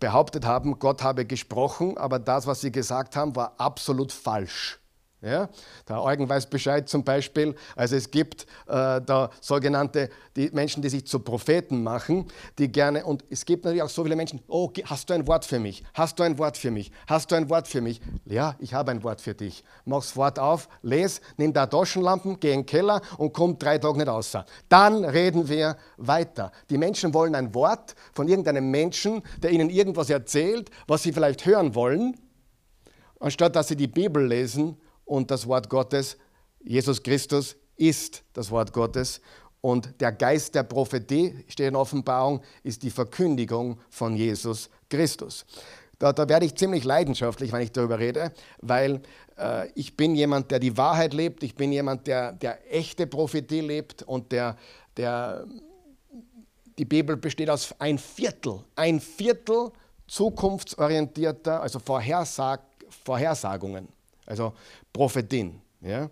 [0.00, 4.80] behauptet haben, Gott habe gesprochen, aber das, was sie gesagt haben, war absolut falsch.
[5.22, 5.48] Ja?
[5.88, 7.54] Der Eugen weiß Bescheid zum Beispiel.
[7.74, 12.26] Also es gibt äh, da sogenannte die Menschen, die sich zu Propheten machen,
[12.58, 15.46] die gerne, und es gibt natürlich auch so viele Menschen, oh, hast du ein Wort
[15.46, 15.82] für mich?
[15.94, 16.92] Hast du ein Wort für mich?
[17.06, 18.00] Hast du ein Wort für mich?
[18.26, 19.64] Ja, ich habe ein Wort für dich.
[19.86, 23.98] Mach's Wort auf, les, nimm da Taschenlampen, geh in den Keller und komm drei Tage
[23.98, 24.36] nicht raus.
[24.68, 26.52] Dann reden wir weiter.
[26.68, 31.46] Die Menschen wollen ein Wort von irgendeinem Menschen, der ihnen irgendwas erzählt, was sie vielleicht
[31.46, 32.16] hören wollen,
[33.18, 34.76] anstatt dass sie die Bibel lesen
[35.06, 36.18] und das Wort Gottes.
[36.62, 39.22] Jesus Christus ist das Wort Gottes
[39.62, 45.44] und der Geist der Prophetie, steht in Offenbarung, ist die Verkündigung von Jesus Christus.
[45.98, 49.00] Da, da werde ich ziemlich leidenschaftlich, wenn ich darüber rede, weil
[49.38, 53.60] äh, ich bin jemand, der die Wahrheit lebt, ich bin jemand, der, der echte Prophetie
[53.60, 54.56] lebt und der,
[54.96, 55.46] der,
[56.78, 59.72] die Bibel besteht aus ein Viertel, ein Viertel
[60.06, 62.60] zukunftsorientierter, also Vorhersag,
[63.04, 63.88] Vorhersagungen.
[64.26, 64.52] Also
[64.92, 65.60] Prophetien.
[65.80, 66.10] Ja?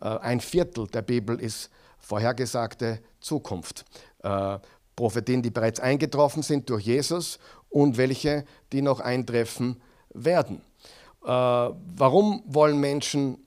[0.00, 3.84] Äh, ein Viertel der Bibel ist vorhergesagte Zukunft.
[4.22, 4.58] Äh,
[4.96, 9.80] Prophetien, die bereits eingetroffen sind durch Jesus und welche, die noch eintreffen
[10.14, 10.62] werden.
[11.20, 13.38] warum wollen Menschen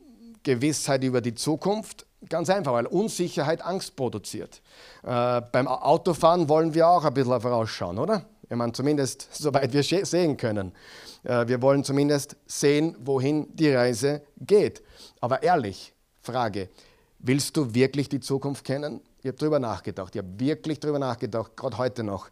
[0.44, 2.06] Gewissheit über die Zukunft?
[2.30, 4.62] Ganz einfach, weil Unsicherheit Angst produziert.
[5.04, 8.26] Äh, beim Autofahren wollen wir auch ein bisschen vorausschauen, oder?
[8.52, 10.74] Ich meine, zumindest soweit wir sehen können.
[11.24, 14.84] Äh, wir wollen zumindest sehen, wohin die Reise geht.
[15.22, 16.68] Aber ehrlich, Frage,
[17.20, 19.00] willst du wirklich die Zukunft kennen?
[19.22, 20.14] Ich habe darüber nachgedacht.
[20.16, 22.30] Ich habe wirklich darüber nachgedacht, gerade heute noch.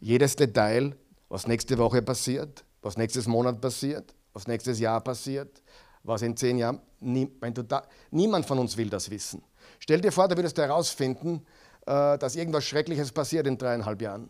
[0.00, 0.96] Jedes Detail,
[1.28, 5.62] was nächste Woche passiert, was nächstes Monat passiert, was nächstes Jahr passiert,
[6.02, 7.30] was in zehn Jahren, nie,
[7.68, 9.44] da, niemand von uns will das wissen.
[9.78, 11.46] Stell dir vor, du würdest herausfinden,
[11.86, 14.28] äh, dass irgendwas Schreckliches passiert in dreieinhalb Jahren.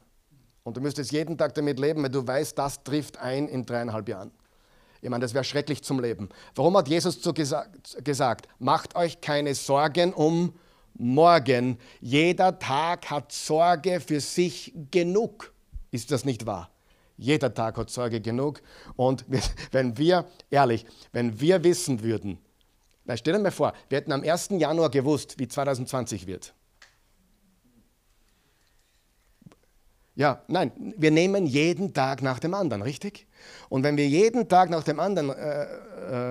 [0.64, 4.08] Und du müsstest jeden Tag damit leben, weil du weißt, das trifft ein in dreieinhalb
[4.08, 4.30] Jahren.
[5.00, 6.28] Ich meine, das wäre schrecklich zum Leben.
[6.54, 10.54] Warum hat Jesus so gesagt, gesagt, macht euch keine Sorgen um
[10.94, 11.78] morgen.
[12.00, 15.52] Jeder Tag hat Sorge für sich genug.
[15.90, 16.70] Ist das nicht wahr?
[17.16, 18.62] Jeder Tag hat Sorge genug.
[18.96, 19.24] Und
[19.72, 22.38] wenn wir, ehrlich, wenn wir wissen würden,
[23.04, 24.50] na, stell dir mal vor, wir hätten am 1.
[24.50, 26.54] Januar gewusst, wie 2020 wird.
[30.14, 33.26] Ja, nein, wir nehmen jeden Tag nach dem anderen, richtig?
[33.70, 35.62] Und wenn wir jeden Tag nach dem anderen äh,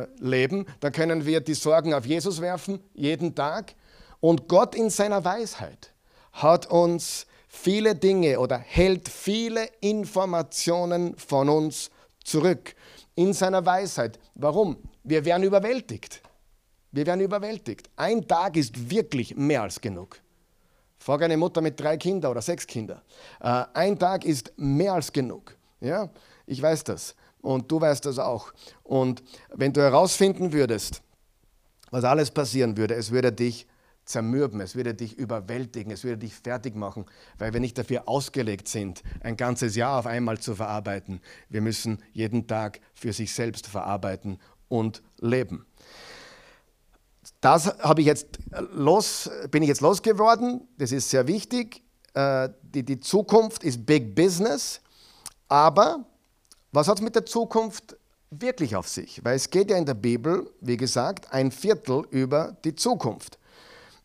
[0.02, 3.74] äh, leben, dann können wir die Sorgen auf Jesus werfen, jeden Tag.
[4.20, 5.94] Und Gott in seiner Weisheit
[6.32, 11.90] hat uns viele Dinge oder hält viele Informationen von uns
[12.24, 12.76] zurück.
[13.16, 14.20] In seiner Weisheit.
[14.36, 14.78] Warum?
[15.04, 16.22] Wir werden überwältigt.
[16.92, 17.90] Wir werden überwältigt.
[17.96, 20.20] Ein Tag ist wirklich mehr als genug.
[21.02, 23.02] Frag eine Mutter mit drei Kindern oder sechs Kindern.
[23.40, 25.58] Äh, ein Tag ist mehr als genug.
[25.80, 26.12] Ja,
[26.46, 27.16] ich weiß das.
[27.42, 28.54] Und du weißt das auch.
[28.84, 31.02] Und wenn du herausfinden würdest,
[31.90, 33.66] was alles passieren würde, es würde dich
[34.06, 37.08] zermürben, es würde dich überwältigen, es würde dich fertig machen,
[37.40, 41.20] weil wir nicht dafür ausgelegt sind, ein ganzes Jahr auf einmal zu verarbeiten.
[41.50, 44.38] Wir müssen jeden Tag für sich selbst verarbeiten
[44.68, 45.66] und leben.
[47.40, 48.40] Das habe ich jetzt
[48.74, 50.68] los, bin ich jetzt losgeworden.
[50.78, 51.84] Das ist sehr wichtig.
[52.14, 54.82] Äh, die, die Zukunft ist Big Business.
[55.48, 56.06] Aber
[56.72, 57.96] was hat es mit der Zukunft
[58.30, 59.24] wirklich auf sich?
[59.24, 63.38] Weil es geht ja in der Bibel, wie gesagt, ein Viertel über die Zukunft.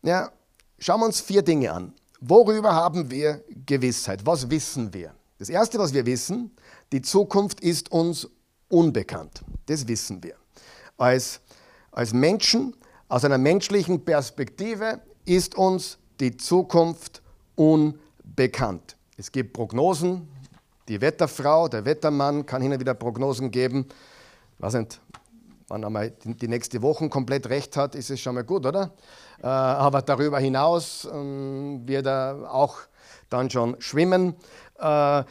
[0.03, 0.31] Ja,
[0.77, 1.93] schauen wir uns vier Dinge an.
[2.19, 4.25] Worüber haben wir Gewissheit?
[4.25, 5.13] Was wissen wir?
[5.39, 6.51] Das Erste, was wir wissen,
[6.91, 8.27] die Zukunft ist uns
[8.69, 9.43] unbekannt.
[9.67, 10.35] Das wissen wir.
[10.97, 11.39] Als,
[11.91, 12.75] als Menschen
[13.09, 17.21] aus einer menschlichen Perspektive ist uns die Zukunft
[17.55, 18.97] unbekannt.
[19.17, 20.27] Es gibt Prognosen.
[20.87, 23.87] Die Wetterfrau, der Wettermann kann hin und wieder Prognosen geben.
[24.57, 25.01] Ich weiß nicht,
[25.69, 28.93] wenn er mal die nächste Woche komplett recht hat, ist es schon mal gut, oder?
[29.41, 32.77] Äh, aber darüber hinaus ähm, wird er auch
[33.29, 34.35] dann schon schwimmen.
[34.79, 35.23] Äh,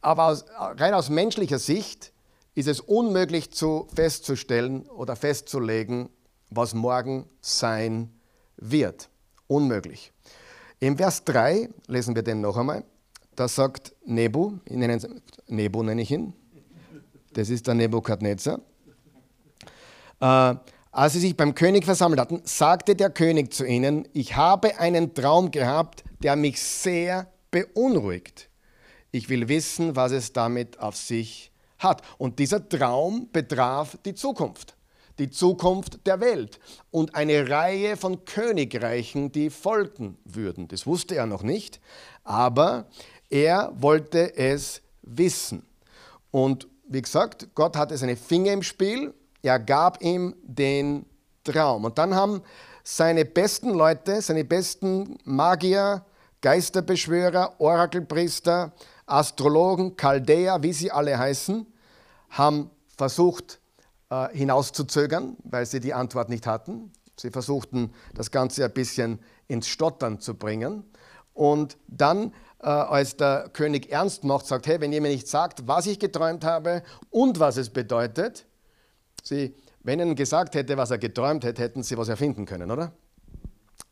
[0.00, 2.12] aber rein aus menschlicher Sicht
[2.54, 6.08] ist es unmöglich zu festzustellen oder festzulegen,
[6.50, 8.10] was morgen sein
[8.56, 9.08] wird.
[9.46, 10.12] Unmöglich.
[10.80, 12.84] Im Vers 3 lesen wir den noch einmal.
[13.34, 14.98] Da sagt Nebu, nenne,
[15.46, 16.32] Nebu nenne ich ihn,
[17.34, 18.60] das ist der Nebukadnezar.
[20.20, 20.54] Äh,
[20.90, 25.12] als sie sich beim König versammelt hatten, sagte der König zu ihnen, ich habe einen
[25.12, 28.48] Traum gehabt, der mich sehr beunruhigt.
[29.10, 32.02] Ich will wissen, was es damit auf sich hat.
[32.16, 34.75] Und dieser Traum betraf die Zukunft
[35.18, 40.68] die Zukunft der Welt und eine Reihe von Königreichen, die folgen würden.
[40.68, 41.80] Das wusste er noch nicht,
[42.24, 42.86] aber
[43.30, 45.64] er wollte es wissen.
[46.30, 51.06] Und wie gesagt, Gott hatte seine Finger im Spiel, er gab ihm den
[51.44, 51.84] Traum.
[51.84, 52.42] Und dann haben
[52.82, 56.04] seine besten Leute, seine besten Magier,
[56.40, 58.72] Geisterbeschwörer, Orakelpriester,
[59.06, 61.66] Astrologen, Chaldäer, wie sie alle heißen,
[62.30, 63.60] haben versucht,
[64.10, 66.92] äh, hinauszuzögern, weil sie die Antwort nicht hatten.
[67.18, 70.84] Sie versuchten, das Ganze ein bisschen ins Stottern zu bringen.
[71.32, 75.66] Und dann, äh, als der König ernst macht, sagt, hey, wenn ihr mir nicht sagt,
[75.66, 78.46] was ich geträumt habe und was es bedeutet,
[79.22, 82.70] sie, wenn er ihnen gesagt hätte, was er geträumt hätte, hätten sie was erfinden können,
[82.70, 82.92] oder?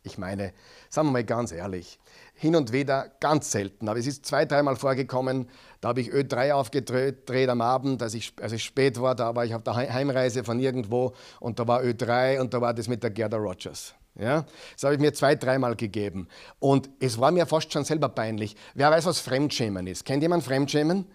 [0.07, 0.53] Ich meine,
[0.91, 1.99] sagen wir mal ganz ehrlich,
[2.35, 5.49] hin und wieder, ganz selten, aber es ist zwei, dreimal vorgekommen,
[5.81, 9.47] da habe ich Ö3 aufgedreht am Abend, als ich, als ich spät war, da war
[9.47, 13.03] ich auf der Heimreise von irgendwo und da war Ö3 und da war das mit
[13.03, 13.95] der Gerda Rogers.
[14.17, 16.29] Ja, das habe ich mir zwei, dreimal gegeben.
[16.61, 18.55] Und es war mir fast schon selber peinlich.
[18.75, 20.05] Wer weiß, was Fremdschämen ist?
[20.05, 21.07] Kennt jemand Fremdschämen?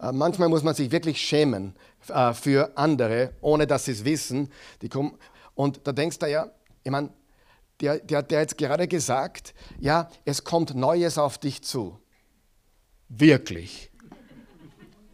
[0.00, 1.76] Äh, manchmal muss man sich wirklich schämen
[2.08, 4.50] äh, für andere, ohne dass sie es wissen.
[4.82, 5.16] Die kommen,
[5.54, 6.50] und da denkst du ja,
[6.82, 7.10] ich meine,
[7.80, 11.98] der, der, der hat jetzt gerade gesagt, ja, es kommt Neues auf dich zu.
[13.08, 13.90] Wirklich.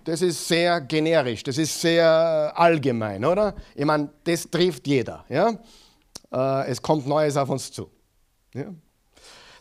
[0.04, 3.54] das ist sehr generisch, das ist sehr allgemein, oder?
[3.74, 5.24] Ich meine, das trifft jeder.
[5.28, 5.58] Ja?
[6.32, 7.90] Äh, es kommt Neues auf uns zu.
[8.52, 8.66] Ja?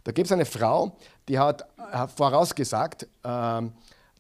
[0.04, 1.66] Da gibt es eine Frau, die hat
[2.16, 3.72] vorausgesagt, ähm,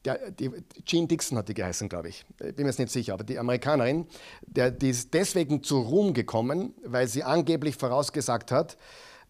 [0.05, 0.51] der, die,
[0.85, 2.25] Jean Dixon hat die geheißen, glaube ich.
[2.39, 4.07] Ich bin mir jetzt nicht sicher, aber die Amerikanerin,
[4.45, 8.77] der, die ist deswegen zu Ruhm gekommen, weil sie angeblich vorausgesagt hat,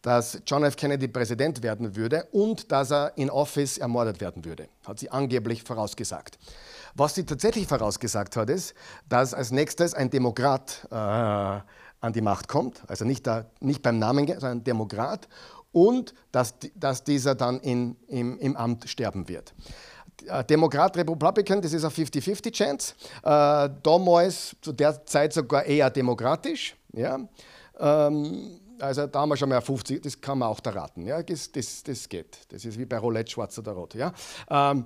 [0.02, 0.76] dass John F.
[0.76, 4.68] Kennedy Präsident werden würde und dass er in Office ermordet werden würde.
[4.86, 6.38] Hat sie angeblich vorausgesagt.
[6.94, 8.74] Was sie tatsächlich vorausgesagt hat, ist,
[9.08, 13.98] dass als nächstes ein Demokrat äh, an die Macht kommt, also nicht, da, nicht beim
[13.98, 15.30] Namen, sondern ein Demokrat,
[15.72, 19.54] und dass, dass dieser dann in, im, im Amt sterben wird.
[20.28, 22.94] Äh, Demokrat, Republican, das ist eine 50-50 Chance.
[23.24, 26.76] Äh, damals zu der Zeit sogar eher demokratisch.
[26.94, 27.20] Ja?
[27.80, 31.06] Ähm, also da haben wir schon mal 50, das kann man auch da raten.
[31.06, 31.22] Ja?
[31.22, 32.40] Das, das, das geht.
[32.50, 33.96] Das ist wie bei Roulette, schwarz oder rot.
[33.96, 34.14] Ja?
[34.50, 34.86] Ähm,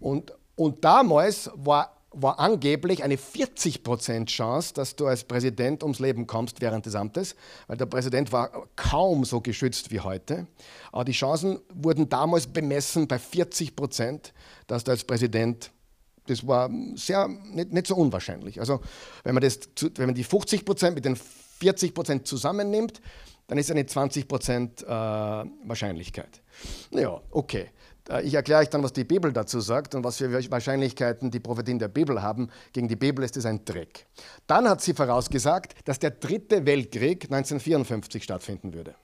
[0.00, 6.26] und, und damals war, war angeblich eine 40% Chance, dass du als Präsident ums Leben
[6.26, 10.46] kommst während des Amtes, weil der Präsident war kaum so geschützt wie heute.
[10.92, 14.32] Aber die Chancen wurden damals bemessen bei 40%,
[14.66, 15.70] dass du als Präsident
[16.26, 18.58] das war sehr, nicht, nicht so unwahrscheinlich.
[18.58, 18.80] Also,
[19.22, 19.60] wenn man, das,
[19.94, 23.00] wenn man die 50% mit den 40% zusammennimmt,
[23.46, 24.86] dann ist eine 20% äh,
[25.64, 26.42] Wahrscheinlichkeit.
[26.90, 27.70] Ja, okay.
[28.08, 31.40] Äh, ich erkläre euch dann, was die Bibel dazu sagt und was für Wahrscheinlichkeiten die
[31.40, 32.48] Prophetien der Bibel haben.
[32.72, 34.06] Gegen die Bibel ist es ein Dreck.
[34.46, 38.94] Dann hat sie vorausgesagt, dass der dritte Weltkrieg 1954 stattfinden würde.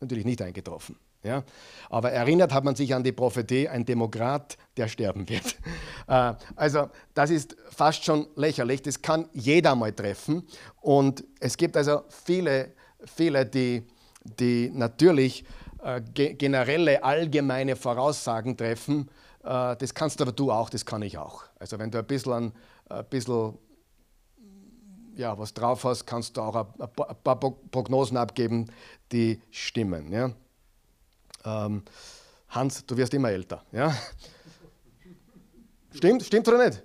[0.00, 0.96] Natürlich nicht eingetroffen.
[1.22, 1.44] Ja?
[1.88, 5.56] Aber erinnert hat man sich an die Prophetie, ein Demokrat, der sterben wird.
[6.06, 8.82] Äh, also das ist fast schon lächerlich.
[8.82, 10.46] Das kann jeder mal treffen.
[10.82, 12.74] Und es gibt also viele
[13.06, 13.86] viele, die,
[14.24, 15.44] die natürlich
[16.14, 19.10] ge generelle, allgemeine Voraussagen treffen.
[19.42, 21.44] Äh, das kannst aber du auch, das kann ich auch.
[21.58, 22.52] Also wenn du ein bisschen,
[22.88, 23.58] ein bisschen
[25.16, 28.66] ja, was drauf hast, kannst du auch ein, ein paar Prognosen abgeben,
[29.12, 30.10] die stimmen.
[30.12, 30.30] Ja?
[31.44, 31.82] Ähm,
[32.48, 33.62] Hans, du wirst immer älter.
[33.72, 33.94] Ja?
[35.92, 36.82] Stimmt, stimmt oder nicht?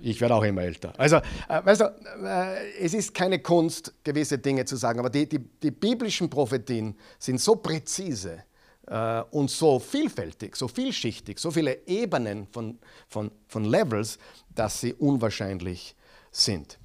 [0.00, 0.92] Ich werde auch immer älter.
[0.98, 1.84] Also, äh, weißt du,
[2.24, 6.94] äh, es ist keine Kunst, gewisse Dinge zu sagen, aber die, die, die biblischen Prophetien
[7.18, 8.44] sind so präzise
[8.86, 12.78] äh, und so vielfältig, so vielschichtig, so viele Ebenen von,
[13.08, 14.18] von, von Levels,
[14.54, 15.96] dass sie unwahrscheinlich
[16.30, 16.78] sind.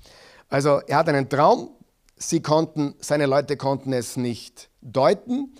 [0.50, 1.72] Also, er hat einen Traum,
[2.18, 5.54] sie konnten, seine Leute konnten es nicht deuten.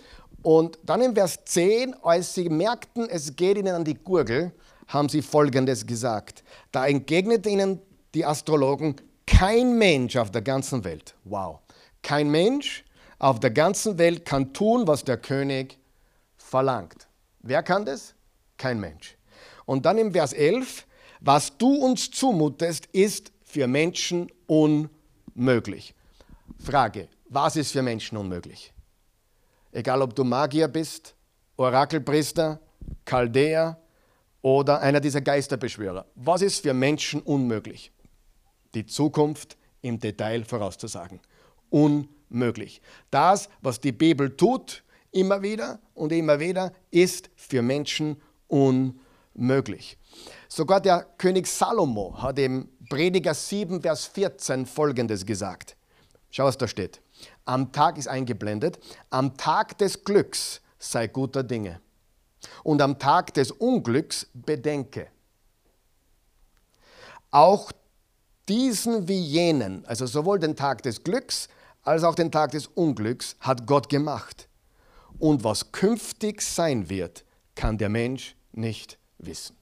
[0.44, 4.52] Und dann im Vers 10, als sie merkten, es geht ihnen an die Gurgel,
[4.92, 6.44] haben sie Folgendes gesagt.
[6.72, 7.82] Da entgegneten ihnen
[8.14, 11.60] die Astrologen, kein Mensch auf der ganzen Welt, wow,
[12.02, 12.84] kein Mensch
[13.20, 15.78] auf der ganzen Welt kann tun, was der König
[16.38, 17.08] verlangt.
[17.40, 18.16] Wer kann das?
[18.58, 19.16] Kein Mensch.
[19.66, 20.86] Und dann im Vers 11,
[21.20, 25.94] was du uns zumutest, ist für Menschen unmöglich.
[26.60, 28.74] Frage, was ist für Menschen unmöglich?
[29.72, 31.16] Egal ob du Magier bist,
[31.58, 32.60] Orakelpriester,
[33.06, 33.80] Chaldäer,
[34.42, 36.06] oder einer dieser Geisterbeschwörer.
[36.16, 37.92] Was ist für Menschen unmöglich?
[38.74, 41.20] Die Zukunft im Detail vorauszusagen.
[41.70, 42.82] Unmöglich.
[43.10, 49.98] Das, was die Bibel tut, immer wieder und immer wieder, ist für Menschen unmöglich.
[50.48, 55.78] Sogar der König Salomo hat im Prediger 7, Vers 14 folgendes gesagt.
[56.30, 57.02] Schau, was da steht.
[57.46, 61.80] Am Tag ist eingeblendet, am Tag des Glücks sei guter Dinge
[62.64, 65.08] und am Tag des Unglücks bedenke.
[67.32, 67.72] Auch
[68.50, 71.48] diesen wie jenen, also sowohl den Tag des Glücks
[71.84, 74.48] als auch den Tag des Unglücks, hat Gott gemacht.
[75.20, 77.24] Und was künftig sein wird,
[77.56, 79.56] kann der Mensch nicht wissen.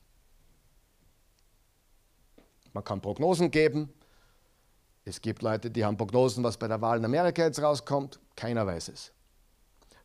[2.74, 3.94] Man kann Prognosen geben.
[5.06, 8.20] Es gibt Leute, die haben Prognosen, was bei der Wahl in Amerika jetzt rauskommt.
[8.36, 9.12] Keiner weiß es.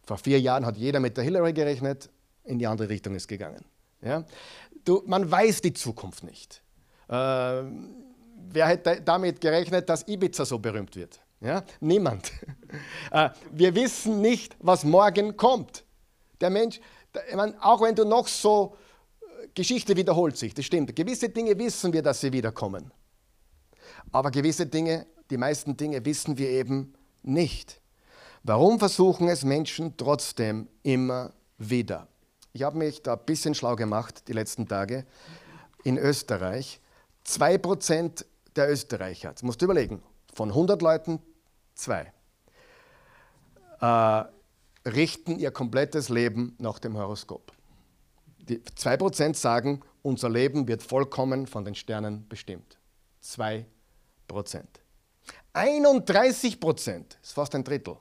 [0.02, 2.10] Vor vier Jahren hat jeder mit der Hillary gerechnet
[2.44, 3.64] in die andere Richtung ist gegangen.
[4.02, 4.24] Ja?
[4.84, 6.62] Du, man weiß die Zukunft nicht.
[7.08, 11.20] Äh, wer hätte damit gerechnet, dass Ibiza so berühmt wird?
[11.40, 11.64] Ja?
[11.80, 12.32] Niemand.
[13.10, 15.84] äh, wir wissen nicht, was morgen kommt.
[16.40, 16.80] Der Mensch,
[17.28, 18.76] ich meine, auch wenn du noch so,
[19.42, 20.94] äh, Geschichte wiederholt sich, das stimmt.
[20.94, 22.90] Gewisse Dinge wissen wir, dass sie wiederkommen.
[24.12, 27.80] Aber gewisse Dinge, die meisten Dinge wissen wir eben nicht.
[28.42, 32.08] Warum versuchen es Menschen trotzdem immer wieder?
[32.56, 35.04] Ich habe mich da ein bisschen schlau gemacht die letzten Tage.
[35.82, 36.80] In Österreich,
[37.26, 38.24] 2%
[38.54, 40.00] der Österreicher, jetzt musst du überlegen,
[40.32, 41.18] von 100 Leuten
[41.74, 42.12] zwei,
[43.80, 44.24] äh,
[44.88, 47.50] richten ihr komplettes Leben nach dem Horoskop.
[48.38, 52.78] Die 2% sagen, unser Leben wird vollkommen von den Sternen bestimmt.
[53.22, 53.66] 2
[54.28, 54.80] Prozent.
[55.54, 57.96] 31 Prozent, ist fast ein Drittel,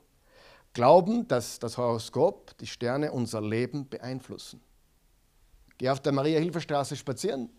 [0.73, 4.61] glauben, dass das Horoskop, die Sterne unser Leben beeinflussen.
[5.77, 7.49] Geh auf der Maria-Hilfer-Straße spazieren.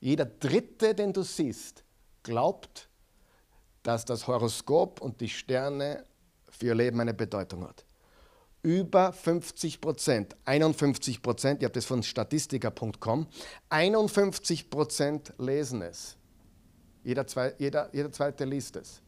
[0.00, 1.84] Jeder Dritte, den du siehst,
[2.22, 2.88] glaubt,
[3.82, 6.04] dass das Horoskop und die Sterne
[6.50, 7.84] für ihr Leben eine Bedeutung hat.
[8.62, 13.28] Über 50 Prozent, 51 Prozent, ihr habt es von statistiker.com,
[13.68, 16.16] 51 Prozent lesen es.
[17.04, 19.00] Jeder, zwei, jeder, jeder zweite liest es.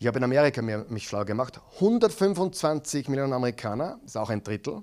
[0.00, 1.60] Ich habe in Amerika mich schlau gemacht.
[1.74, 4.82] 125 Millionen Amerikaner, ist auch ein Drittel,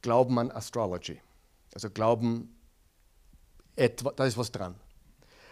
[0.00, 1.20] glauben an Astrology.
[1.74, 2.56] Also glauben,
[3.74, 4.76] etwa, da ist was dran.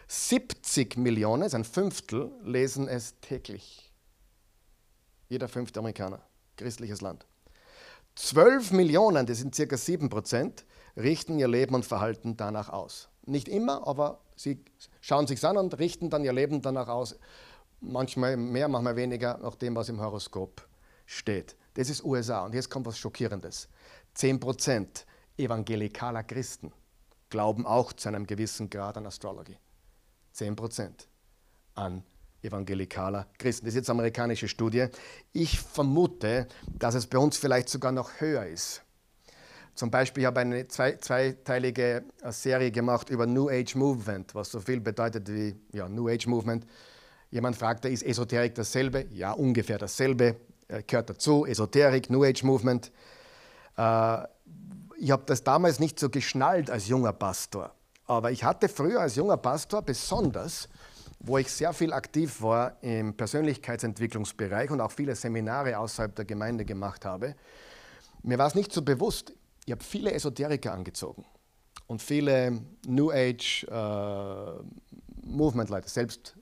[0.07, 3.91] 70 Millionen, ist ein Fünftel, lesen es täglich.
[5.29, 6.21] Jeder fünfte Amerikaner,
[6.57, 7.27] christliches Land.
[8.15, 10.65] 12 Millionen, das sind circa 7 Prozent,
[10.97, 13.09] richten ihr Leben und Verhalten danach aus.
[13.27, 14.65] Nicht immer, aber sie
[15.01, 17.19] schauen sich an und richten dann ihr Leben danach aus
[17.83, 20.67] manchmal mehr, manchmal weniger, nach dem, was im Horoskop
[21.07, 21.57] steht.
[21.75, 22.45] Das ist USA.
[22.45, 23.69] Und jetzt kommt was Schockierendes.
[24.17, 25.05] 10%
[25.37, 26.73] evangelikaler Christen
[27.31, 29.59] glauben auch zu einem gewissen Grad an Astrologie.
[30.35, 30.91] 10%
[31.75, 32.05] an
[32.43, 33.67] evangelikaler Christen.
[33.67, 34.87] Das ist jetzt eine amerikanische Studie.
[35.33, 38.83] Ich vermute, dass es bei uns vielleicht sogar noch höher ist.
[39.75, 44.61] Zum Beispiel habe ich eine zwei, zweiteilige Serie gemacht über New Age Movement, was so
[44.61, 46.67] viel bedeutet wie ja, New Age Movement.
[47.33, 49.07] Jemand fragte, ist Esoterik dasselbe?
[49.11, 50.37] Ja, ungefähr dasselbe.
[50.69, 52.93] Äh, gehört dazu, Esoterik, New Age Movement.
[53.79, 54.19] Äh,
[54.99, 57.75] ich habe das damals nicht so geschnallt als junger Pastor.
[58.07, 60.69] Aber ich hatte früher als junger Pastor besonders,
[61.21, 66.67] wo ich sehr viel aktiv war im Persönlichkeitsentwicklungsbereich und auch viele Seminare außerhalb der Gemeinde
[66.67, 67.35] gemacht habe,
[68.23, 69.33] mir war es nicht so bewusst,
[69.65, 71.25] ich habe viele Esoteriker angezogen
[71.87, 76.37] und viele New Age äh, Movement-Leute, selbst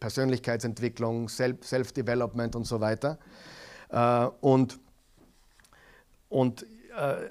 [0.00, 3.18] Persönlichkeitsentwicklung, Self-Development und so weiter.
[3.90, 4.78] Äh, und
[6.28, 6.66] und
[6.96, 7.28] äh,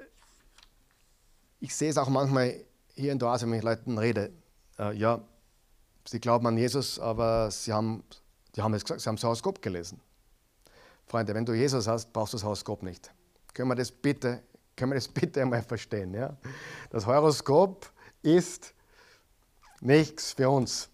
[1.60, 2.64] ich sehe es auch manchmal
[2.96, 4.32] hier in der Oase, wenn ich Leuten rede.
[4.80, 5.22] Äh, ja,
[6.08, 8.04] sie glauben an Jesus, aber sie haben,
[8.56, 10.00] die haben es gesagt, sie haben das Horoskop gelesen.
[11.06, 13.12] Freunde, wenn du Jesus hast, brauchst du das Horoskop nicht.
[13.54, 14.44] Können wir das bitte,
[14.76, 16.14] können wir das bitte einmal verstehen?
[16.14, 16.38] Ja?
[16.90, 17.92] Das Horoskop
[18.22, 18.74] ist
[19.82, 20.90] nichts für uns.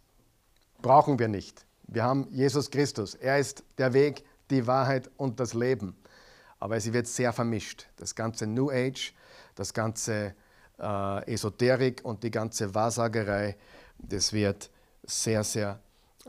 [0.81, 1.65] Brauchen wir nicht.
[1.87, 3.15] Wir haben Jesus Christus.
[3.15, 5.95] Er ist der Weg, die Wahrheit und das Leben.
[6.59, 7.87] Aber sie wird sehr vermischt.
[7.97, 9.13] Das ganze New Age,
[9.55, 10.33] das ganze
[10.79, 13.57] äh, Esoterik und die ganze Wahrsagerei,
[13.97, 14.69] das wird
[15.03, 15.79] sehr, sehr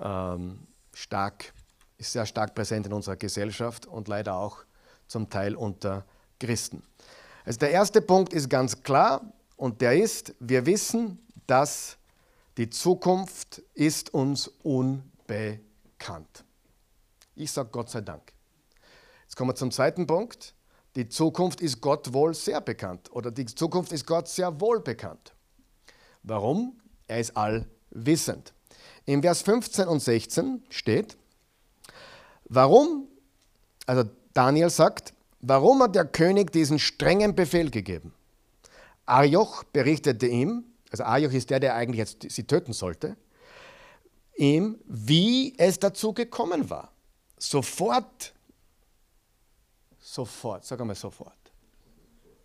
[0.01, 1.53] ähm, stark,
[1.99, 4.65] ist sehr stark präsent in unserer Gesellschaft und leider auch
[5.07, 6.05] zum Teil unter
[6.39, 6.83] Christen.
[7.45, 9.21] Also der erste Punkt ist ganz klar
[9.57, 11.97] und der ist, wir wissen, dass
[12.61, 16.45] die Zukunft ist uns unbekannt.
[17.35, 18.35] Ich sage Gott sei Dank.
[19.23, 20.55] Jetzt kommen wir zum zweiten Punkt.
[20.95, 25.33] Die Zukunft ist Gott wohl sehr bekannt oder die Zukunft ist Gott sehr wohl bekannt.
[26.23, 26.79] Warum?
[27.07, 28.53] Er ist allwissend.
[29.07, 31.17] Im Vers 15 und 16 steht,
[32.45, 33.09] warum,
[33.87, 34.05] also
[34.35, 38.13] Daniel sagt, warum hat der König diesen strengen Befehl gegeben?
[39.07, 43.17] Arioch berichtete ihm, also Arioch ist der, der eigentlich jetzt sie töten sollte,
[44.37, 46.93] ihm, wie es dazu gekommen war.
[47.39, 48.35] Sofort,
[49.99, 51.35] sofort, sag einmal sofort.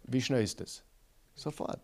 [0.04, 0.84] Wie schnell ist es?
[1.34, 1.82] Sofort.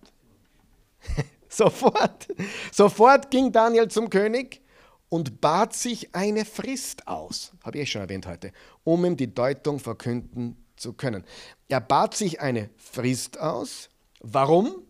[1.50, 2.28] sofort.
[2.72, 4.62] Sofort ging Daniel zum König
[5.10, 8.54] und bat sich eine Frist aus, habe ich schon erwähnt heute,
[8.84, 11.26] um ihm die Deutung verkünden zu können.
[11.68, 13.90] Er bat sich eine Frist aus.
[14.22, 14.84] Warum?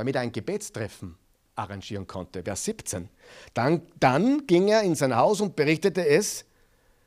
[0.00, 1.14] Damit er ein Gebetstreffen
[1.56, 2.42] arrangieren konnte.
[2.42, 3.10] Vers 17.
[3.52, 6.46] Dann, dann ging er in sein Haus und berichtete es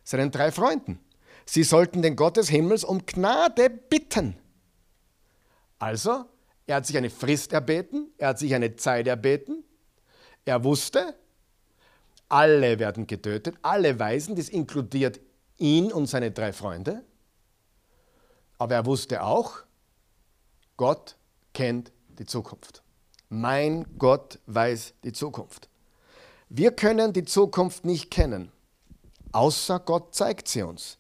[0.03, 0.99] seinen drei Freunden.
[1.43, 4.37] Sie sollten den Gott des Himmels um Gnade bitten.
[5.79, 6.25] Also,
[6.67, 9.63] er hat sich eine Frist erbeten, er hat sich eine Zeit erbeten.
[10.45, 11.15] Er wusste,
[12.29, 15.19] alle werden getötet, alle Weisen, das inkludiert
[15.57, 17.03] ihn und seine drei Freunde.
[18.59, 19.63] Aber er wusste auch,
[20.77, 21.17] Gott
[21.53, 22.82] kennt die Zukunft.
[23.29, 25.69] Mein Gott weiß die Zukunft.
[26.49, 28.51] Wir können die Zukunft nicht kennen,
[29.31, 30.97] außer Gott zeigt sie uns.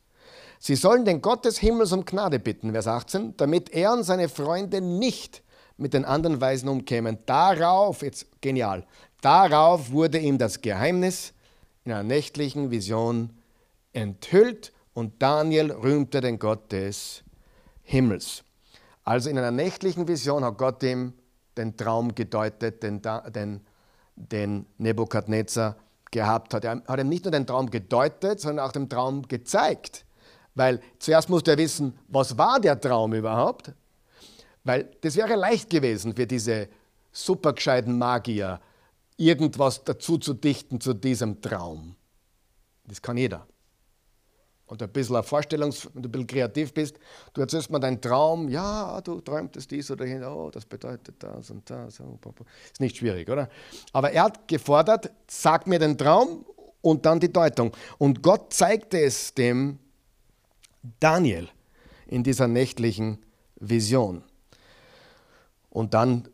[0.59, 4.29] Sie sollen den Gott des Himmels um Gnade bitten, Vers 18, damit er und seine
[4.29, 5.43] Freunde nicht
[5.77, 7.17] mit den anderen Weisen umkämen.
[7.25, 8.85] Darauf, jetzt genial,
[9.21, 11.33] darauf wurde ihm das Geheimnis
[11.83, 13.31] in einer nächtlichen Vision
[13.91, 17.23] enthüllt und Daniel rühmte den Gott des
[17.83, 18.43] Himmels.
[19.03, 21.13] Also in einer nächtlichen Vision hat Gott ihm
[21.57, 23.01] den Traum gedeutet, den,
[23.33, 23.61] den,
[24.15, 25.75] den Nebukadnezar
[26.11, 26.63] gehabt hat.
[26.65, 30.05] Er hat ihm nicht nur den Traum gedeutet, sondern auch den Traum gezeigt.
[30.55, 33.71] Weil zuerst musste er wissen, was war der Traum überhaupt?
[34.63, 36.69] Weil das wäre leicht gewesen für diese
[37.11, 38.61] supergescheiten Magier,
[39.17, 41.95] irgendwas dazu zu dichten zu diesem Traum.
[42.85, 43.47] Das kann jeder.
[44.73, 46.97] Und ein bisschen eine Vorstellungs-, du ein bisschen kreativ bist,
[47.35, 51.51] du erzählst mir deinen Traum, ja, du träumtest dies oder hin, oh, das bedeutet das
[51.51, 51.99] und das.
[51.99, 52.17] Oh,
[52.71, 53.49] ist nicht schwierig, oder?
[53.91, 56.43] Aber er hat gefordert, sag mir den Traum
[56.81, 57.71] und dann die Deutung.
[57.99, 59.77] Und Gott zeigte es dem
[60.99, 61.49] Daniel
[62.07, 63.23] in dieser nächtlichen
[63.57, 64.23] Vision.
[65.69, 66.27] Und dann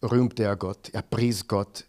[0.00, 1.86] rühmte er Gott, er pries Gott.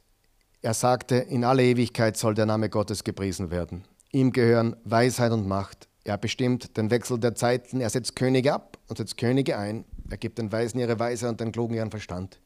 [0.64, 3.84] Er sagte, in aller Ewigkeit soll der Name Gottes gepriesen werden.
[4.16, 5.88] Ihm gehören Weisheit und Macht.
[6.04, 9.86] Er bestimmt den Wechsel der Zeiten, er setzt Könige ab und setzt Könige ein.
[10.08, 12.40] Er gibt den Weisen ihre Weise und den Klugen ihren Verstand.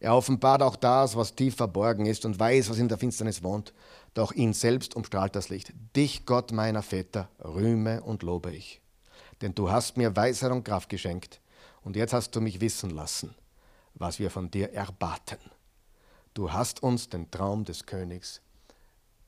[0.00, 3.74] Er offenbart auch das, was tief verborgen ist und weiß, was in der Finsternis wohnt.
[4.14, 5.74] Doch ihn selbst umstrahlt das Licht.
[5.94, 8.80] Dich, Gott meiner Väter, rühme und lobe ich.
[9.42, 11.42] Denn du hast mir Weisheit und Kraft geschenkt
[11.82, 13.34] und jetzt hast du mich wissen lassen,
[13.92, 15.38] was wir von dir erbaten.
[16.32, 18.40] Du hast uns den Traum des Königs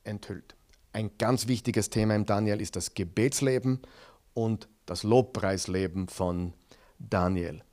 [0.03, 0.55] enthüllt.
[0.93, 3.79] Ein ganz wichtiges Thema im Daniel ist das Gebetsleben
[4.35, 6.53] und das Lobpreisleben von
[6.99, 7.63] Daniel.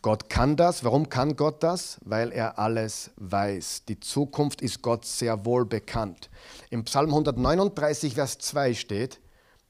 [0.00, 0.82] Gott kann das.
[0.82, 1.98] Warum kann Gott das?
[2.02, 3.84] Weil er alles weiß.
[3.88, 6.30] Die Zukunft ist Gott sehr wohl bekannt.
[6.70, 9.20] Im Psalm 139, Vers 2 steht,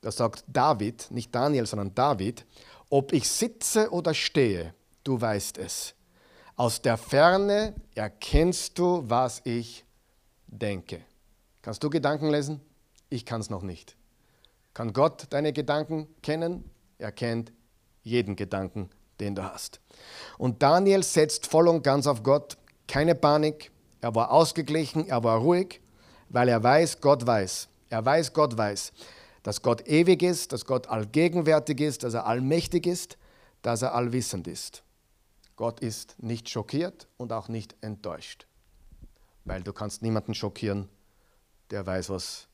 [0.01, 2.47] da sagt David, nicht Daniel, sondern David,
[2.89, 5.95] ob ich sitze oder stehe, du weißt es.
[6.55, 9.85] Aus der Ferne erkennst du, was ich
[10.47, 11.01] denke.
[11.63, 12.61] Kannst du Gedanken lesen?
[13.09, 13.97] Ich kann es noch nicht.
[14.75, 16.71] Kann Gott deine Gedanken kennen?
[16.99, 17.53] Er kennt
[18.03, 18.91] jeden Gedanken,
[19.21, 19.81] den du hast.
[20.39, 22.57] Und Daniel setzt voll und ganz auf Gott.
[22.89, 23.71] Keine Panik.
[24.01, 25.81] Er war ausgeglichen, er war ruhig,
[26.29, 27.69] weil er weiß, Gott weiß.
[27.89, 28.93] Er weiß, Gott weiß
[29.47, 33.17] dass Gott ewig ist, dass Gott allgegenwärtig ist, dass er allmächtig ist,
[33.63, 34.83] dass er allwissend ist.
[35.55, 38.49] Gott ist nicht schockiert und auch nicht enttäuscht,
[39.45, 40.89] weil du kannst niemanden schockieren,
[41.71, 42.49] der weiß, was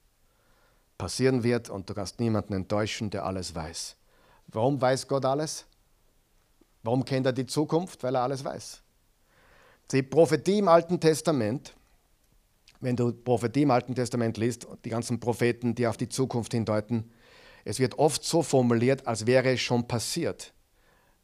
[1.03, 3.97] passieren wird und du kannst niemanden enttäuschen, der alles weiß.
[4.49, 5.67] Warum weiß Gott alles?
[6.83, 8.03] Warum kennt er die Zukunft?
[8.03, 8.83] Weil er alles weiß.
[9.91, 11.75] Die Prophetie im Alten Testament
[12.83, 17.11] wenn du Prophetie im Alten Testament liest, die ganzen Propheten, die auf die Zukunft hindeuten,
[17.65, 20.53] es wird oft so formuliert, als wäre es schon passiert,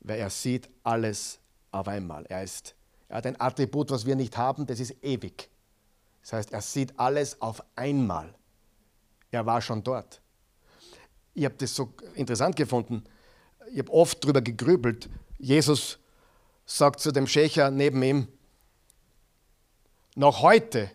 [0.00, 1.40] weil er sieht alles
[1.72, 2.24] auf einmal.
[2.28, 2.76] Er, ist,
[3.08, 5.50] er hat ein Attribut, was wir nicht haben, das ist ewig.
[6.22, 8.32] Das heißt, er sieht alles auf einmal.
[9.30, 10.20] Er war schon dort.
[11.34, 13.04] Ich habe das so interessant gefunden.
[13.70, 15.08] Ich habe oft darüber gegrübelt.
[15.38, 15.98] Jesus
[16.64, 18.28] sagt zu dem Schächer neben ihm,
[20.14, 20.90] noch heute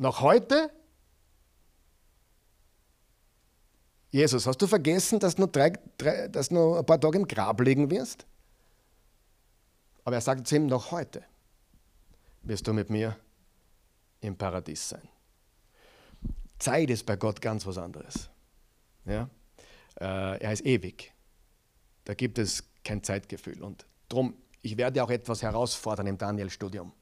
[0.00, 0.70] noch heute?
[4.10, 7.28] Jesus, hast du vergessen, dass du nur, drei, drei, dass nur ein paar Tage im
[7.28, 8.26] Grab liegen wirst?
[10.02, 11.22] Aber er sagt zu ihm, noch heute
[12.42, 13.14] wirst du mit mir
[14.22, 15.06] im Paradies sein.
[16.60, 18.30] Zeit ist bei Gott ganz was anderes.
[19.04, 19.28] Ja?
[20.00, 21.12] Äh, er ist ewig.
[22.04, 23.62] Da gibt es kein Zeitgefühl.
[23.62, 26.92] Und darum, ich werde auch etwas herausfordern im Daniel-Studium.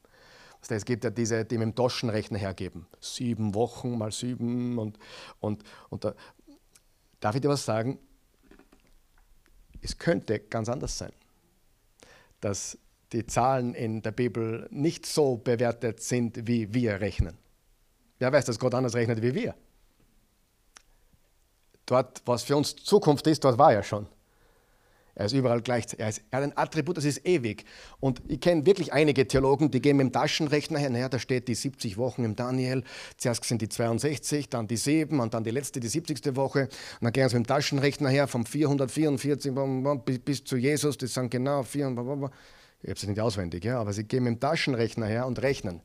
[0.69, 2.87] Es gibt ja diese, die mit dem Taschenrechner hergeben.
[3.01, 4.99] Sieben Wochen mal sieben und,
[5.41, 6.15] und, und da,
[7.21, 7.99] darf ich dir was sagen?
[9.81, 11.13] Es könnte ganz anders sein,
[12.41, 12.77] dass
[13.13, 17.39] die Zahlen in der Bibel nicht so bewertet sind, wie wir rechnen.
[18.19, 19.55] Wer weiß, dass Gott anders rechnet wie wir?
[21.87, 24.07] Dort, was für uns Zukunft ist, dort war er schon.
[25.19, 25.85] Er ist überall gleich.
[25.99, 27.65] Er, ist, er hat ein Attribut, das ist ewig.
[27.99, 30.91] Und ich kenne wirklich einige Theologen, die gehen mit dem Taschenrechner her.
[30.91, 32.85] Naja, da steht die 70 Wochen im Daniel.
[33.17, 36.37] Zuerst sind die 62, dann die 7 und dann die letzte, die 70.
[36.37, 36.69] Woche.
[37.01, 39.53] Und dann gehen sie mit dem Taschenrechner her vom 444
[40.25, 40.97] bis zu Jesus.
[40.99, 42.31] Das sind genau 400.
[42.83, 45.81] Ich habe es nicht auswendig, ja, aber sie gehen mit dem Taschenrechner her und rechnen.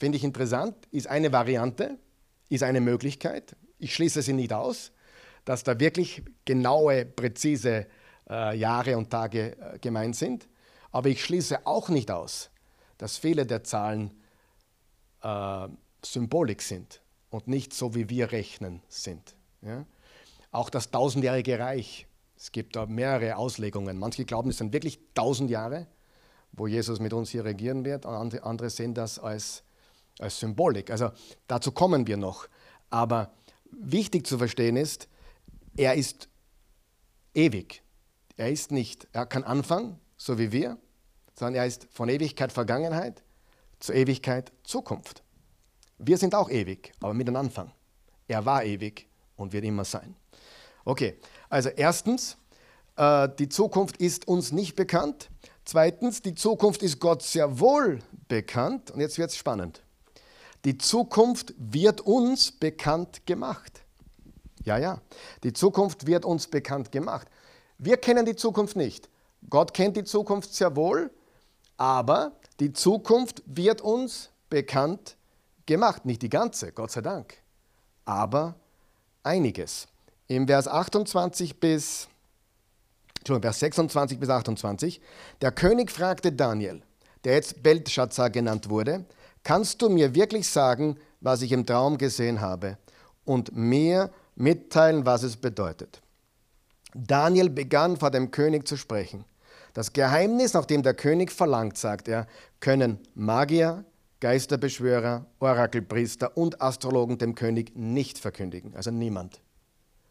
[0.00, 1.98] Finde ich interessant, ist eine Variante,
[2.48, 3.54] ist eine Möglichkeit.
[3.78, 4.92] Ich schließe sie nicht aus,
[5.44, 7.86] dass da wirklich genaue, präzise
[8.28, 10.48] äh, Jahre und Tage äh, gemeint sind.
[10.90, 12.50] Aber ich schließe auch nicht aus,
[12.96, 14.18] dass viele der Zahlen
[15.22, 15.68] äh,
[16.02, 19.36] Symbolik sind und nicht so, wie wir rechnen sind.
[19.60, 19.84] Ja?
[20.50, 22.06] Auch das tausendjährige Reich,
[22.38, 23.98] es gibt da mehrere Auslegungen.
[23.98, 25.88] Manche glauben, es sind wirklich tausend Jahre,
[26.52, 29.62] wo Jesus mit uns hier regieren wird, andere, andere sehen das als,
[30.20, 30.90] als Symbolik.
[30.90, 31.10] Also
[31.46, 32.48] dazu kommen wir noch.
[32.90, 33.32] Aber
[33.70, 35.08] wichtig zu verstehen ist,
[35.76, 36.28] er ist
[37.34, 37.82] ewig.
[38.36, 40.78] Er ist nicht, er kann Anfang, so wie wir,
[41.34, 43.22] sondern er ist von Ewigkeit Vergangenheit
[43.78, 45.22] zur Ewigkeit Zukunft.
[45.98, 47.72] Wir sind auch ewig, aber mit einem Anfang.
[48.28, 49.06] Er war ewig
[49.36, 50.16] und wird immer sein.
[50.84, 51.18] Okay,
[51.48, 52.36] also erstens,
[52.96, 55.30] äh, die Zukunft ist uns nicht bekannt.
[55.64, 58.90] Zweitens, die Zukunft ist Gott sehr wohl bekannt.
[58.90, 59.82] Und jetzt wird es spannend.
[60.64, 63.82] Die Zukunft wird uns bekannt gemacht.
[64.64, 65.00] Ja, ja,
[65.42, 67.28] die Zukunft wird uns bekannt gemacht.
[67.78, 69.08] Wir kennen die Zukunft nicht.
[69.48, 71.10] Gott kennt die Zukunft sehr wohl,
[71.78, 75.16] aber die Zukunft wird uns bekannt
[75.64, 76.04] gemacht.
[76.04, 77.38] Nicht die ganze, Gott sei Dank,
[78.04, 78.54] aber
[79.22, 79.88] einiges.
[80.26, 82.08] Im Vers 28 bis
[83.24, 85.00] Vers 26 bis 28.
[85.40, 86.82] Der König fragte Daniel,
[87.24, 89.04] der jetzt Belshazzar genannt wurde,
[89.42, 92.78] kannst du mir wirklich sagen, was ich im Traum gesehen habe
[93.24, 96.02] und mir mitteilen, was es bedeutet?
[96.94, 99.24] Daniel begann vor dem König zu sprechen.
[99.74, 102.26] Das Geheimnis, nach dem der König verlangt, sagt er,
[102.58, 103.84] können Magier,
[104.18, 108.74] Geisterbeschwörer, Orakelpriester und Astrologen dem König nicht verkündigen.
[108.74, 109.40] Also niemand.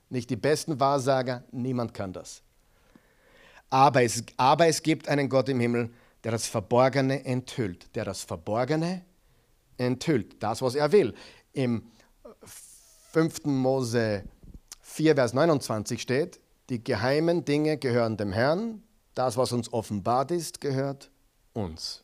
[0.10, 2.42] Nicht die besten Wahrsager, niemand kann das.
[3.70, 5.92] Aber es, aber es gibt einen Gott im Himmel,
[6.24, 7.94] der das Verborgene enthüllt.
[7.96, 9.04] Der das Verborgene
[9.80, 10.42] enthüllt.
[10.42, 11.14] Das, was er will.
[11.54, 11.84] Im
[13.12, 13.46] 5.
[13.46, 14.24] Mose
[14.82, 18.84] 4, Vers 29 steht, die geheimen Dinge gehören dem Herrn,
[19.16, 21.10] das, was uns offenbart ist, gehört
[21.54, 22.04] uns.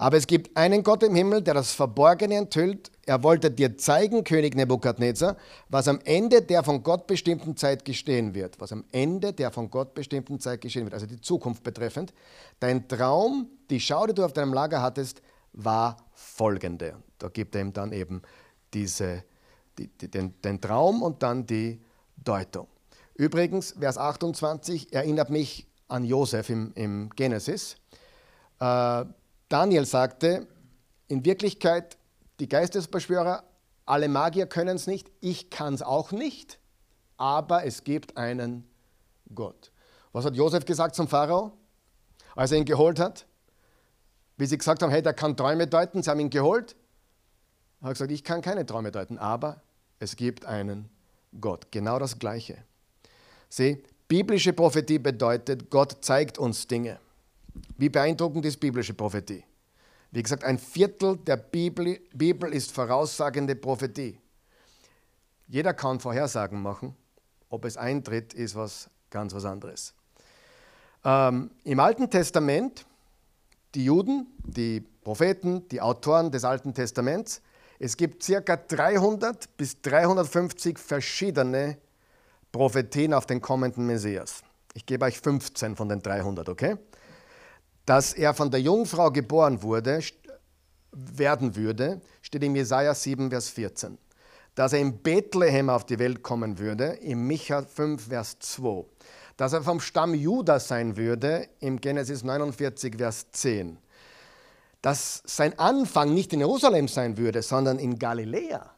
[0.00, 2.92] Aber es gibt einen Gott im Himmel, der das Verborgene enthüllt.
[3.04, 5.36] Er wollte dir zeigen, König Nebukadnezar,
[5.68, 8.60] was am Ende der von Gott bestimmten Zeit geschehen wird.
[8.60, 12.14] Was am Ende der von Gott bestimmten Zeit geschehen wird, also die Zukunft betreffend.
[12.60, 15.20] Dein Traum, die Schau, die du auf deinem Lager hattest,
[15.58, 16.94] war folgende.
[17.18, 18.22] Da gibt er ihm dann eben
[18.72, 19.24] diese,
[19.76, 21.80] die, die, den, den Traum und dann die
[22.16, 22.68] Deutung.
[23.14, 27.76] Übrigens, Vers 28 erinnert mich an Josef im, im Genesis.
[28.60, 29.04] Äh,
[29.48, 30.46] Daniel sagte,
[31.08, 31.98] in Wirklichkeit,
[32.38, 33.42] die Geistesbeschwörer,
[33.86, 36.58] alle Magier können es nicht, ich kann es auch nicht,
[37.16, 38.68] aber es gibt einen
[39.34, 39.72] Gott.
[40.12, 41.52] Was hat Josef gesagt zum Pharao,
[42.36, 43.26] als er ihn geholt hat?
[44.38, 46.76] Wie sie gesagt haben, hey, der kann Träume deuten, sie haben ihn geholt.
[47.80, 49.60] Er hat gesagt, ich kann keine Träume deuten, aber
[49.98, 50.88] es gibt einen
[51.40, 51.70] Gott.
[51.70, 52.56] Genau das Gleiche.
[53.48, 56.98] Sieh, biblische Prophetie bedeutet, Gott zeigt uns Dinge.
[57.76, 59.44] Wie beeindruckend ist biblische Prophetie?
[60.12, 64.18] Wie gesagt, ein Viertel der Bibel, Bibel ist voraussagende Prophetie.
[65.48, 66.94] Jeder kann Vorhersagen machen.
[67.50, 69.94] Ob es eintritt, ist was ganz was anderes.
[71.04, 72.86] Ähm, Im Alten Testament,
[73.74, 77.42] die Juden, die Propheten, die Autoren des Alten Testaments,
[77.78, 81.78] es gibt circa 300 bis 350 verschiedene
[82.50, 84.42] Prophetien auf den kommenden Messias.
[84.74, 86.76] Ich gebe euch 15 von den 300, okay?
[87.88, 90.00] dass er von der Jungfrau geboren wurde,
[90.92, 93.96] werden würde, steht in Jesaja 7, Vers 14.
[94.54, 98.84] Dass er in Bethlehem auf die Welt kommen würde, in Micha 5, Vers 2.
[99.38, 103.78] Dass er vom Stamm Juda sein würde, im Genesis 49, Vers 10.
[104.82, 108.70] Dass sein Anfang nicht in Jerusalem sein würde, sondern in Galiläa,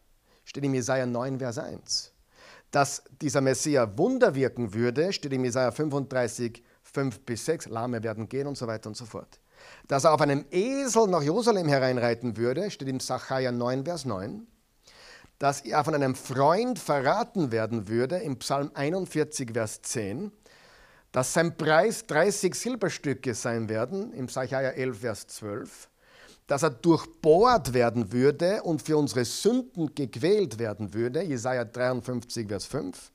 [0.45, 2.13] steht in Jesaja 9, Vers 1.
[2.71, 8.03] Dass dieser Messias Wunder wirken würde, steht in Jesaja 35, Vers 5 bis 6, Lahme
[8.03, 9.41] werden gehen und so weiter und so fort.
[9.87, 14.47] Dass er auf einem Esel nach Jerusalem hereinreiten würde, steht im Sacharja 9, Vers 9.
[15.39, 20.33] Dass er von einem Freund verraten werden würde, im Psalm 41, Vers 10.
[21.13, 25.89] Dass sein Preis 30 Silberstücke sein werden, im Sacharja 11, Vers 12.
[26.47, 32.67] Dass er durchbohrt werden würde und für unsere Sünden gequält werden würde, Jesaja 53, Vers
[32.67, 33.13] 5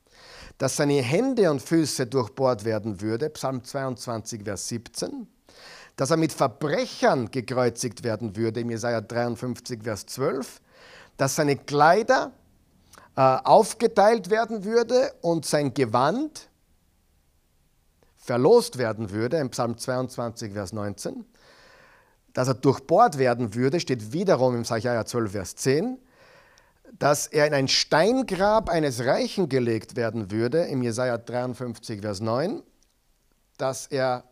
[0.57, 5.27] dass seine Hände und Füße durchbohrt werden würde, Psalm 22, Vers 17,
[5.95, 10.61] dass er mit Verbrechern gekreuzigt werden würde, im Jesaja 53, Vers 12,
[11.17, 12.31] dass seine Kleider
[13.15, 16.49] äh, aufgeteilt werden würde und sein Gewand
[18.25, 21.23] verlost werden würde, im Psalm 22, Vers 19,
[22.33, 25.99] dass er durchbohrt werden würde, steht wiederum im Jesaja 12, Vers 10,
[26.97, 32.63] dass er in ein Steingrab eines Reichen gelegt werden würde, im Jesaja 53, Vers 9,
[33.57, 34.23] dass er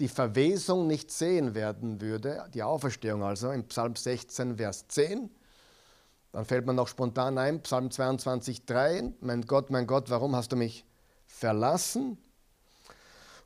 [0.00, 5.28] die Verwesung nicht sehen werden würde, die Auferstehung also, im Psalm 16, Vers 10.
[6.32, 10.50] Dann fällt man noch spontan ein, Psalm 22, 3, mein Gott, mein Gott, warum hast
[10.50, 10.86] du mich
[11.26, 12.16] verlassen?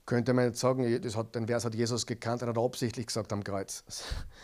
[0.09, 3.31] Könnte man jetzt sagen, das hat, den Vers hat Jesus gekannt, er hat absichtlich gesagt
[3.31, 3.85] am Kreuz.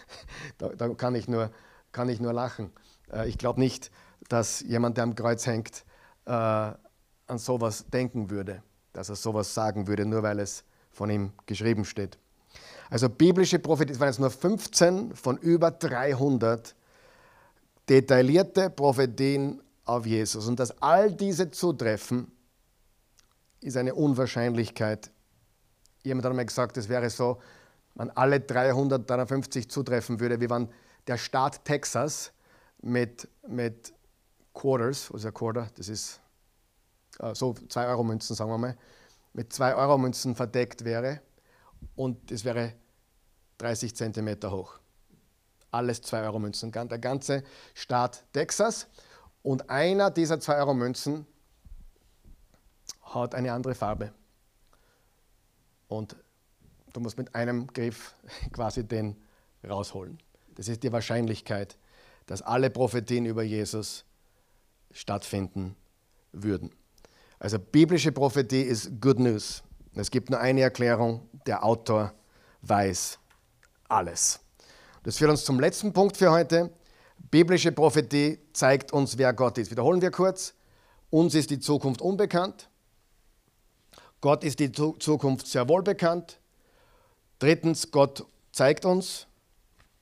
[0.58, 1.50] da, da kann, ich nur,
[1.90, 2.70] kann ich nur lachen.
[3.10, 3.90] Äh, ich glaube nicht,
[4.28, 5.86] dass jemand, der am Kreuz hängt,
[6.26, 8.62] äh, an sowas denken würde.
[8.92, 12.18] dass er sowas sagen würde, nur weil es von ihm geschrieben steht.
[12.90, 16.74] Also biblische Prophetien, es waren jetzt nur 15 von über 300
[17.88, 20.46] detaillierte Prophetien auf Jesus.
[20.46, 22.30] Und dass all diese zutreffen,
[23.62, 25.10] ist eine Unwahrscheinlichkeit.
[26.04, 27.40] Jemand hat einmal gesagt, es wäre so,
[27.94, 30.68] wenn alle 353 zutreffen würde, wie wenn
[31.06, 32.32] der Staat Texas
[32.82, 33.92] mit, mit
[34.52, 35.68] Quarters, ein Quarter?
[35.76, 36.20] Das ist
[37.18, 38.76] äh, so 2-Euro-Münzen, sagen wir mal,
[39.32, 41.20] mit 2-Euro-Münzen verdeckt wäre
[41.96, 42.74] und es wäre
[43.58, 44.78] 30 Zentimeter hoch.
[45.70, 47.42] Alles 2-Euro-Münzen, der ganze
[47.74, 48.86] Staat Texas.
[49.42, 51.26] Und einer dieser 2-Euro-Münzen
[53.02, 54.12] hat eine andere Farbe.
[55.96, 56.16] Und
[56.92, 58.14] du musst mit einem Griff
[58.52, 59.16] quasi den
[59.68, 60.18] rausholen.
[60.56, 61.76] Das ist die Wahrscheinlichkeit,
[62.26, 64.04] dass alle Prophetien über Jesus
[64.92, 65.76] stattfinden
[66.32, 66.70] würden.
[67.38, 69.62] Also biblische Prophetie ist Good News.
[69.94, 72.12] Es gibt nur eine Erklärung, der Autor
[72.62, 73.18] weiß
[73.88, 74.40] alles.
[75.02, 76.70] Das führt uns zum letzten Punkt für heute.
[77.30, 79.70] Biblische Prophetie zeigt uns, wer Gott ist.
[79.70, 80.54] Wiederholen wir kurz.
[81.10, 82.68] Uns ist die Zukunft unbekannt.
[84.24, 86.38] Gott ist die Zukunft sehr wohl bekannt.
[87.40, 89.26] Drittens, Gott zeigt uns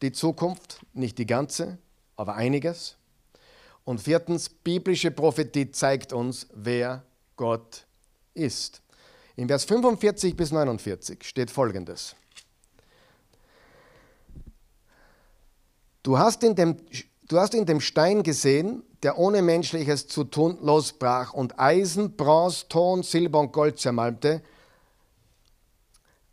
[0.01, 1.79] die Zukunft, nicht die ganze,
[2.15, 2.95] aber einiges.
[3.83, 7.03] Und viertens, biblische Prophetie zeigt uns, wer
[7.35, 7.85] Gott
[8.33, 8.81] ist.
[9.35, 12.15] In Vers 45 bis 49 steht folgendes.
[16.05, 16.77] Du hast, in dem,
[17.27, 22.69] du hast in dem Stein gesehen, der ohne Menschliches zu tun losbrach und Eisen, Bronze,
[22.69, 24.43] Ton, Silber und Gold zermalmte.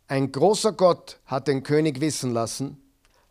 [0.06, 2.80] Ein großer Gott hat den König wissen lassen,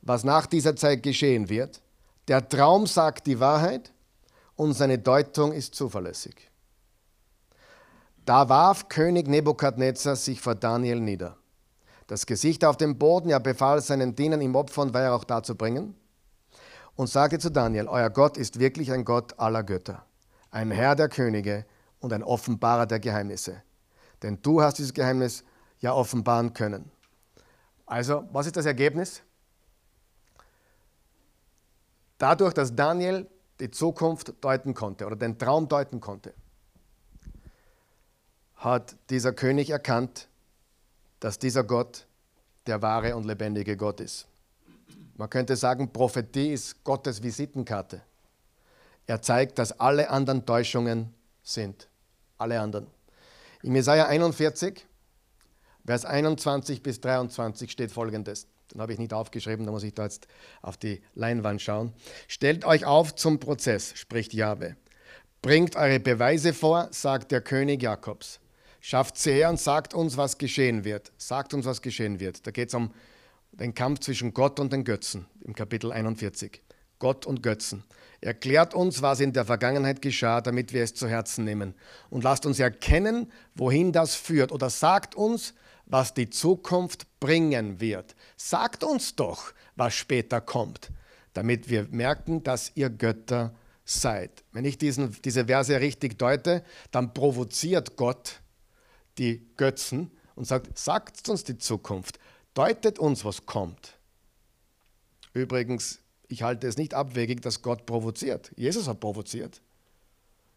[0.01, 1.81] was nach dieser Zeit geschehen wird.
[2.27, 3.91] Der Traum sagt die Wahrheit
[4.55, 6.35] und seine Deutung ist zuverlässig.
[8.25, 11.37] Da warf König Nebukadnezar sich vor Daniel nieder.
[12.07, 15.95] Das Gesicht auf dem Boden, er befahl seinen Dienern ihm Opfer und Weihrauch darzubringen
[16.99, 20.05] und sagte zu Daniel, euer Gott ist wirklich ein Gott aller Götter,
[20.51, 21.65] ein Herr der Könige
[22.01, 23.63] und ein Offenbarer der Geheimnisse.
[24.21, 25.45] Denn du hast dieses Geheimnis
[25.79, 26.91] ja offenbaren können.
[27.85, 29.21] Also, was ist das Ergebnis?
[32.17, 33.27] Dadurch, dass Daniel
[33.61, 36.33] die Zukunft deuten konnte oder den Traum deuten konnte,
[38.55, 40.27] hat dieser König erkannt,
[41.21, 42.07] dass dieser Gott
[42.67, 44.27] der wahre und lebendige Gott ist.
[45.19, 48.01] Man könnte sagen, Prophetie ist Gottes Visitenkarte.
[49.05, 51.13] Er zeigt, dass alle anderen Täuschungen
[51.43, 51.89] sind.
[52.37, 52.87] Alle anderen.
[53.61, 54.87] In Jesaja 41,
[55.85, 58.47] Vers 21 bis 23 steht folgendes.
[58.71, 60.27] Den habe ich nicht aufgeschrieben, da muss ich da jetzt
[60.61, 61.91] auf die Leinwand schauen.
[62.29, 64.77] Stellt euch auf zum Prozess, spricht Jahwe.
[65.41, 68.39] Bringt eure Beweise vor, sagt der König Jakobs.
[68.79, 71.11] Schafft sie her und sagt uns, was geschehen wird.
[71.17, 72.47] Sagt uns, was geschehen wird.
[72.47, 72.93] Da geht es um
[73.59, 76.61] den Kampf zwischen Gott und den Götzen im Kapitel 41.
[76.97, 77.83] Gott und Götzen.
[78.21, 81.73] Erklärt uns, was in der Vergangenheit geschah, damit wir es zu Herzen nehmen.
[82.09, 84.51] Und lasst uns erkennen, wohin das führt.
[84.51, 85.53] Oder sagt uns,
[85.85, 88.15] was die Zukunft bringen wird.
[88.35, 90.91] Sagt uns doch, was später kommt,
[91.33, 93.53] damit wir merken, dass ihr Götter
[93.85, 94.43] seid.
[94.51, 98.41] Wenn ich diesen, diese Verse richtig deute, dann provoziert Gott
[99.17, 102.19] die Götzen und sagt, sagt uns die Zukunft
[102.53, 103.97] deutet uns, was kommt.
[105.33, 108.51] Übrigens, ich halte es nicht abwegig, dass Gott provoziert.
[108.55, 109.61] Jesus hat provoziert.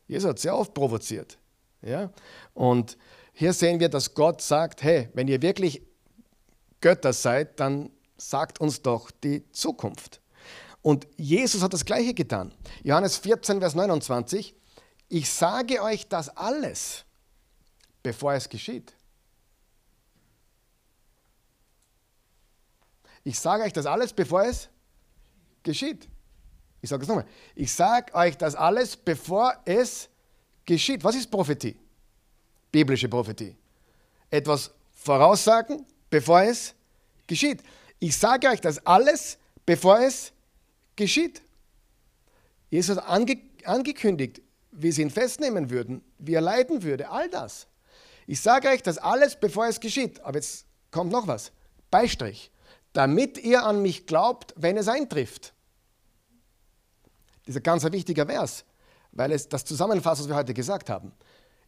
[0.07, 1.39] Jesus hat sehr oft provoziert.
[1.81, 2.11] Ja?
[2.55, 2.99] Und
[3.33, 5.83] hier sehen wir, dass Gott sagt, hey, wenn ihr wirklich
[6.81, 10.21] Götter seid, dann sagt uns doch die Zukunft.
[10.83, 12.53] Und Jesus hat das gleiche getan.
[12.83, 14.55] Johannes 14, Vers 29,
[15.09, 17.05] ich sage euch das alles,
[18.03, 18.95] bevor es geschieht.
[23.25, 24.69] Ich sage euch das alles, bevor es
[25.63, 26.09] geschieht.
[26.81, 27.27] Ich sage es nochmal.
[27.55, 30.09] Ich sage euch das alles, bevor es
[30.65, 31.05] geschieht.
[31.05, 31.77] Was ist Prophetie?
[32.71, 33.57] Biblische Prophetie.
[34.31, 36.75] Etwas voraussagen, bevor es
[37.27, 37.63] geschieht.
[37.99, 40.33] Ich sage euch das alles, bevor es
[40.97, 41.43] geschieht.
[42.71, 44.41] Jesus hat ange angekündigt,
[44.73, 47.69] wie sie ihn festnehmen würden, wie er leiden würde, all das.
[48.27, 50.21] Ich sage euch das alles, bevor es geschieht.
[50.21, 51.53] Aber jetzt kommt noch was.
[51.91, 52.52] Beistrich
[52.93, 55.55] damit ihr an mich glaubt, wenn es eintrifft.
[57.47, 58.65] Dieser ganz wichtiger Vers,
[59.13, 61.13] weil es das zusammenfasst, was wir heute gesagt haben.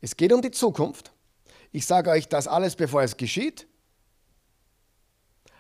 [0.01, 1.12] Es geht um die Zukunft.
[1.72, 3.66] Ich sage euch das alles, bevor es geschieht.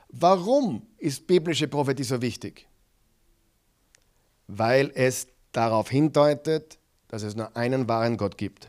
[0.08, 2.68] Warum ist biblische Prophetie so wichtig?
[4.46, 8.68] Weil es darauf hindeutet, dass es nur einen wahren Gott gibt.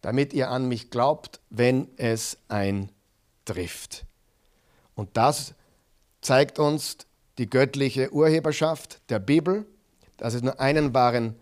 [0.00, 4.06] damit ihr an mich glaubt, wenn es eintrifft.
[4.98, 5.54] Und das
[6.22, 6.96] zeigt uns
[7.38, 9.64] die göttliche Urheberschaft der Bibel,
[10.16, 11.36] dass es nur einen wahren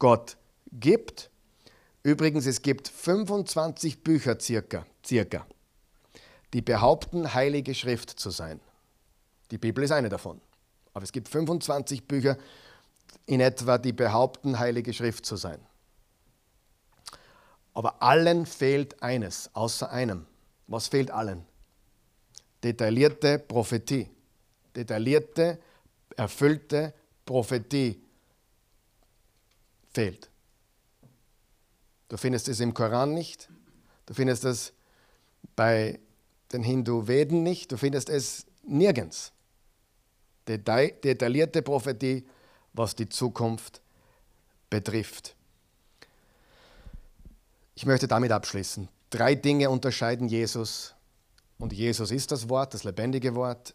[0.00, 0.36] Gott
[0.72, 1.30] gibt.
[2.02, 5.46] Übrigens, es gibt 25 Bücher circa, circa,
[6.52, 8.58] die behaupten, Heilige Schrift zu sein.
[9.52, 10.40] Die Bibel ist eine davon.
[10.92, 12.36] Aber es gibt 25 Bücher
[13.26, 15.60] in etwa, die behaupten, Heilige Schrift zu sein.
[17.72, 20.26] Aber allen fehlt eines, außer einem.
[20.66, 21.46] Was fehlt allen?
[22.66, 24.10] Detaillierte Prophetie.
[24.74, 25.60] Detaillierte,
[26.16, 26.92] erfüllte
[27.24, 28.02] Prophetie
[29.94, 30.28] fehlt.
[32.08, 33.48] Du findest es im Koran nicht,
[34.06, 34.72] du findest es
[35.54, 36.00] bei
[36.52, 39.30] den Hindu-Veden nicht, du findest es nirgends.
[40.48, 42.26] Detaillierte Prophetie,
[42.72, 43.80] was die Zukunft
[44.70, 45.36] betrifft.
[47.76, 48.88] Ich möchte damit abschließen.
[49.10, 50.95] Drei Dinge unterscheiden Jesus.
[51.58, 53.74] Und Jesus ist das Wort, das lebendige Wort.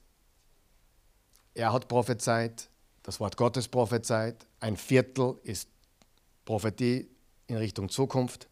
[1.53, 2.69] Er hat prophezeit,
[3.03, 4.45] das Wort Gottes prophezeit.
[4.59, 5.67] Ein Viertel ist
[6.45, 7.09] Prophetie
[7.47, 8.47] in Richtung Zukunft.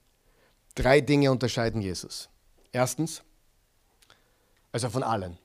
[0.76, 2.30] Drei Dinge unterscheiden Jesus.
[2.72, 3.24] Erstens,
[4.72, 5.38] also von allen.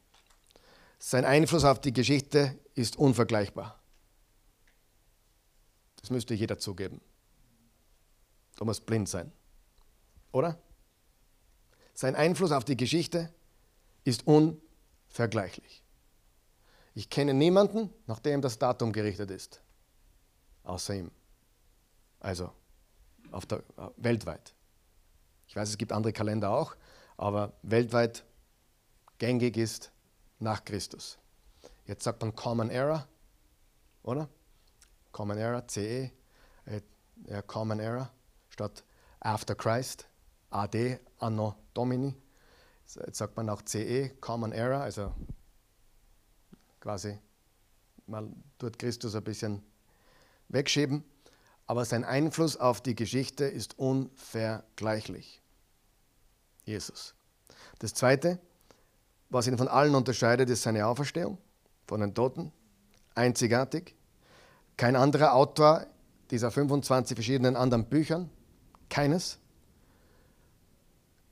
[0.98, 3.78] Sein Einfluss auf die Geschichte ist unvergleichbar.
[6.00, 7.00] Das müsste jeder zugeben.
[8.56, 9.32] Du musst blind sein.
[10.32, 10.58] Oder?
[11.94, 13.32] Sein Einfluss auf die Geschichte
[14.04, 15.82] ist unvergleichlich.
[16.94, 19.60] Ich kenne niemanden, nach dem das Datum gerichtet ist,
[20.62, 21.10] außer ihm.
[22.20, 22.50] Also
[23.32, 24.54] auf der, äh, weltweit.
[25.48, 26.76] Ich weiß, es gibt andere Kalender auch,
[27.16, 28.24] aber weltweit
[29.18, 29.90] gängig ist
[30.38, 31.18] nach Christus.
[31.86, 33.06] Jetzt sagt man Common Era,
[34.02, 34.28] oder?
[35.12, 36.10] Common Era, CE,
[36.64, 38.10] äh, Common Era
[38.48, 38.84] statt
[39.20, 40.08] After Christ.
[40.50, 42.14] AD, Anno Domini.
[42.94, 45.12] Jetzt sagt man auch CE, Common Era, also
[46.80, 47.18] quasi
[48.06, 49.62] man tut Christus ein bisschen
[50.48, 51.04] wegschieben,
[51.66, 55.40] aber sein Einfluss auf die Geschichte ist unvergleichlich.
[56.64, 57.14] Jesus.
[57.78, 58.38] Das Zweite,
[59.30, 61.38] was ihn von allen unterscheidet, ist seine Auferstehung
[61.86, 62.52] von den Toten.
[63.14, 63.94] Einzigartig.
[64.76, 65.86] Kein anderer Autor
[66.30, 68.30] dieser 25 verschiedenen anderen Büchern,
[68.88, 69.38] keines,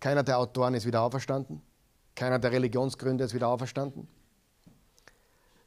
[0.03, 1.62] keiner der Autoren ist wieder auferstanden.
[2.16, 4.09] Keiner der Religionsgründer ist wieder auferstanden.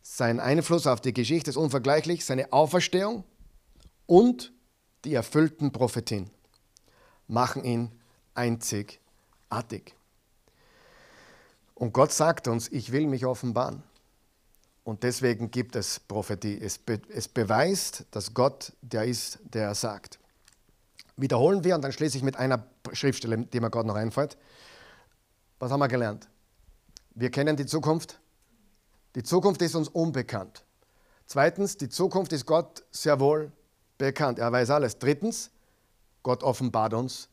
[0.01, 2.25] Sein Einfluss auf die Geschichte ist unvergleichlich.
[2.25, 3.23] Seine Auferstehung
[4.05, 4.51] und
[5.05, 6.29] die erfüllten Prophetien
[7.27, 7.91] machen ihn
[8.33, 9.95] einzigartig.
[11.73, 13.83] Und Gott sagt uns, ich will mich offenbaren.
[14.83, 16.59] Und deswegen gibt es Prophetie.
[16.61, 20.19] Es, be es beweist, dass Gott der ist, der er sagt
[21.17, 24.37] wiederholen wir und dann schließe ich mit einer Schriftstelle, die mir gerade noch einfällt.
[25.59, 26.27] Was haben wir gelernt?
[27.13, 28.19] Wir kennen die Zukunft.
[29.15, 30.65] Die Zukunft ist uns unbekannt.
[31.25, 33.51] Zweitens, die Zukunft ist Gott sehr wohl
[33.97, 34.39] bekannt.
[34.39, 34.99] Er weiß alles.
[34.99, 35.51] Drittens,
[36.23, 37.29] Gott offenbart uns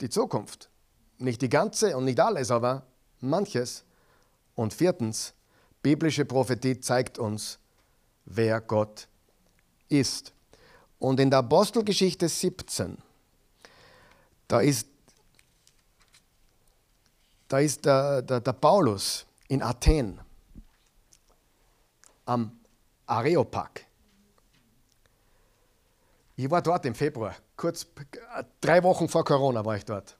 [0.00, 0.70] die Zukunft.
[1.18, 2.86] Nicht die ganze und nicht alles, aber
[3.20, 3.84] manches.
[4.54, 5.34] Und viertens,
[5.82, 7.58] biblische Prophetie zeigt uns,
[8.24, 9.08] wer Gott
[9.88, 10.32] ist.
[10.98, 12.98] Und in der Apostelgeschichte 17,
[14.50, 14.88] da ist,
[17.46, 20.20] da ist der, der, der Paulus in Athen
[22.24, 22.58] am
[23.06, 23.86] Areopag.
[26.34, 27.86] Ich war dort im Februar, kurz
[28.60, 30.18] drei Wochen vor Corona war ich dort.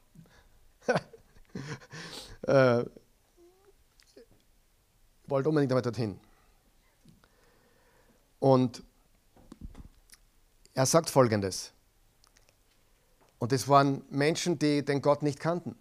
[2.43, 2.85] äh,
[5.27, 6.21] wollte unbedingt einmal dorthin.
[8.39, 8.85] Und
[10.75, 11.73] er sagt folgendes:
[13.41, 15.75] und es waren Menschen, die den Gott nicht kannten,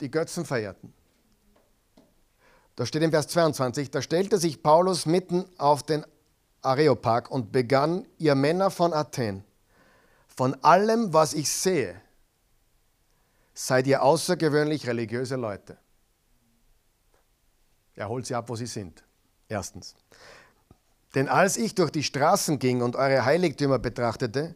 [0.00, 0.94] die Götzen verehrten.
[2.76, 6.06] Da steht im Vers 22, da stellte sich Paulus mitten auf den
[6.62, 9.44] Areopag und begann, ihr Männer von Athen,
[10.28, 12.00] von allem, was ich sehe,
[13.52, 15.76] seid ihr außergewöhnlich religiöse Leute.
[17.96, 19.02] Er holt sie ab, wo sie sind.
[19.48, 19.96] Erstens.
[21.14, 24.54] Denn als ich durch die Straßen ging und eure Heiligtümer betrachtete,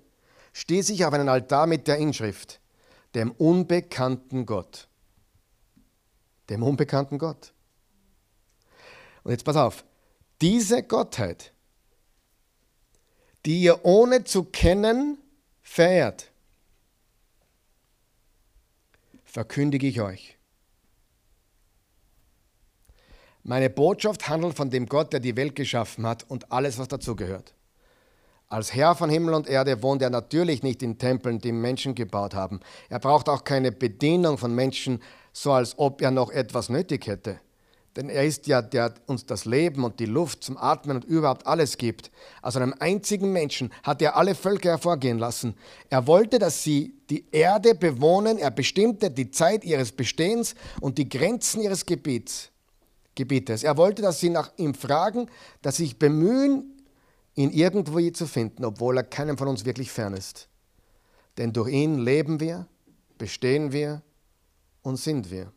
[0.55, 2.61] stieß ich auf einen Altar mit der Inschrift,
[3.15, 4.89] dem unbekannten Gott.
[6.49, 7.53] Dem unbekannten Gott.
[9.25, 9.85] Und jetzt pass auf,
[10.41, 11.53] diese Gottheit,
[13.45, 15.19] die ihr ohne zu kennen
[15.61, 16.31] verehrt,
[19.25, 20.39] verkündige ich euch.
[23.43, 27.54] Meine Botschaft handelt von dem Gott, der die Welt geschaffen hat und alles, was dazugehört.
[28.49, 32.35] Als Herr von Himmel und Erde wohnt er natürlich nicht in Tempeln, die Menschen gebaut
[32.35, 32.61] haben.
[32.89, 37.41] Er braucht auch keine Bedienung von Menschen, so als ob er noch etwas nötig hätte.
[37.97, 41.47] Denn er ist ja, der uns das Leben und die Luft zum Atmen und überhaupt
[41.47, 42.11] alles gibt.
[42.43, 45.55] Aus einem einzigen Menschen hat er alle Völker hervorgehen lassen.
[45.91, 48.39] Er wollte, dass sie die Erde bewohnen.
[48.39, 52.51] Er bestimmte die Zeit ihres Bestehens und die Grenzen ihres Gebiets,
[53.15, 53.63] Gebietes.
[53.63, 55.31] Er wollte, dass sie nach ihm fragen,
[55.63, 56.74] dass sie sich bemühen,
[57.35, 60.49] ihn irgendwo zu finden, obwohl er keinem von uns wirklich fern ist.
[61.37, 62.69] Denn durch ihn leben wir,
[63.19, 64.03] bestehen wir
[64.83, 65.53] und sind wir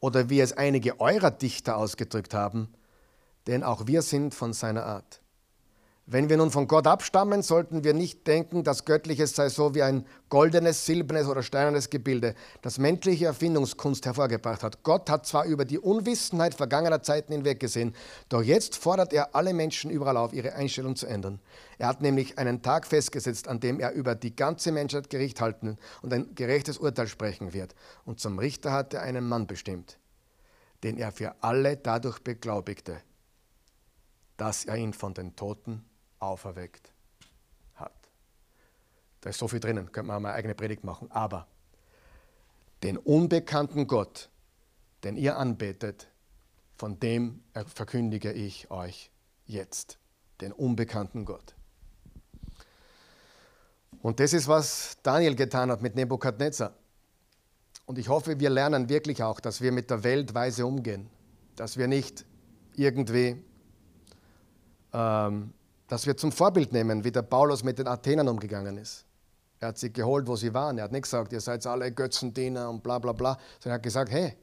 [0.00, 2.68] oder wie es einige eurer Dichter ausgedrückt haben,
[3.46, 5.20] denn auch wir sind von seiner Art.
[6.08, 9.82] Wenn wir nun von Gott abstammen, sollten wir nicht denken, dass Göttliches sei so wie
[9.82, 14.84] ein goldenes, silbernes oder steinernes Gebilde, das menschliche Erfindungskunst hervorgebracht hat.
[14.84, 17.92] Gott hat zwar über die Unwissenheit vergangener Zeiten hinweggesehen,
[18.28, 21.40] doch jetzt fordert er alle Menschen überall auf, ihre Einstellung zu ändern.
[21.76, 25.76] Er hat nämlich einen Tag festgesetzt, an dem er über die ganze Menschheit Gericht halten
[26.02, 27.74] und ein gerechtes Urteil sprechen wird.
[28.04, 29.98] Und zum Richter hat er einen Mann bestimmt,
[30.84, 32.98] den er für alle dadurch beglaubigte,
[34.36, 35.84] dass er ihn von den Toten
[36.18, 36.92] auferweckt
[37.74, 37.94] hat.
[39.20, 41.10] Da ist so viel drinnen, könnte man mal eine eigene Predigt machen.
[41.10, 41.46] Aber
[42.82, 44.30] den unbekannten Gott,
[45.04, 46.08] den ihr anbetet,
[46.76, 49.10] von dem verkündige ich euch
[49.46, 49.98] jetzt.
[50.40, 51.54] Den unbekannten Gott.
[54.02, 56.74] Und das ist, was Daniel getan hat mit Nebukadnezar.
[57.86, 61.08] Und ich hoffe, wir lernen wirklich auch, dass wir mit der Welt weise umgehen.
[61.54, 62.26] Dass wir nicht
[62.74, 63.42] irgendwie
[64.92, 65.52] ähm,
[65.88, 69.04] dass wir zum Vorbild nehmen, wie der Paulus mit den Athenern umgegangen ist.
[69.60, 70.78] Er hat sie geholt, wo sie waren.
[70.78, 73.82] Er hat nicht gesagt, ihr seid alle Götzendiener und bla bla bla, sondern er hat
[73.82, 74.36] gesagt, hey,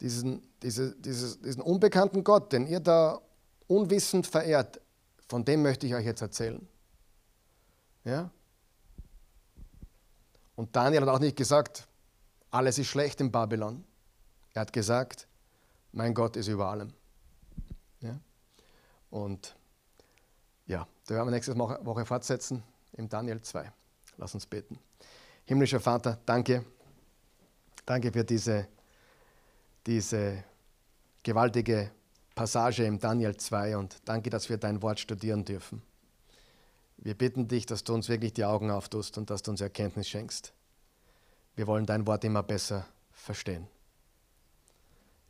[0.00, 3.20] diesen, diese, dieses, diesen unbekannten Gott, den ihr da
[3.66, 4.80] unwissend verehrt,
[5.28, 6.66] von dem möchte ich euch jetzt erzählen.
[8.04, 8.30] Ja?
[10.54, 11.88] Und Daniel hat auch nicht gesagt,
[12.50, 13.84] alles ist schlecht in Babylon.
[14.54, 15.26] Er hat gesagt,
[15.92, 16.92] mein Gott ist über allem.
[18.00, 18.18] Ja?
[19.10, 19.56] Und
[20.66, 22.62] ja, da werden wir nächste Woche fortsetzen
[22.92, 23.72] im Daniel 2.
[24.18, 24.78] Lass uns beten.
[25.44, 26.64] Himmlischer Vater, danke.
[27.84, 28.66] Danke für diese,
[29.86, 30.42] diese
[31.22, 31.90] gewaltige
[32.34, 35.82] Passage im Daniel 2 und danke, dass wir dein Wort studieren dürfen.
[36.96, 40.08] Wir bitten dich, dass du uns wirklich die Augen auftust und dass du uns Erkenntnis
[40.08, 40.52] schenkst.
[41.54, 43.68] Wir wollen dein Wort immer besser verstehen.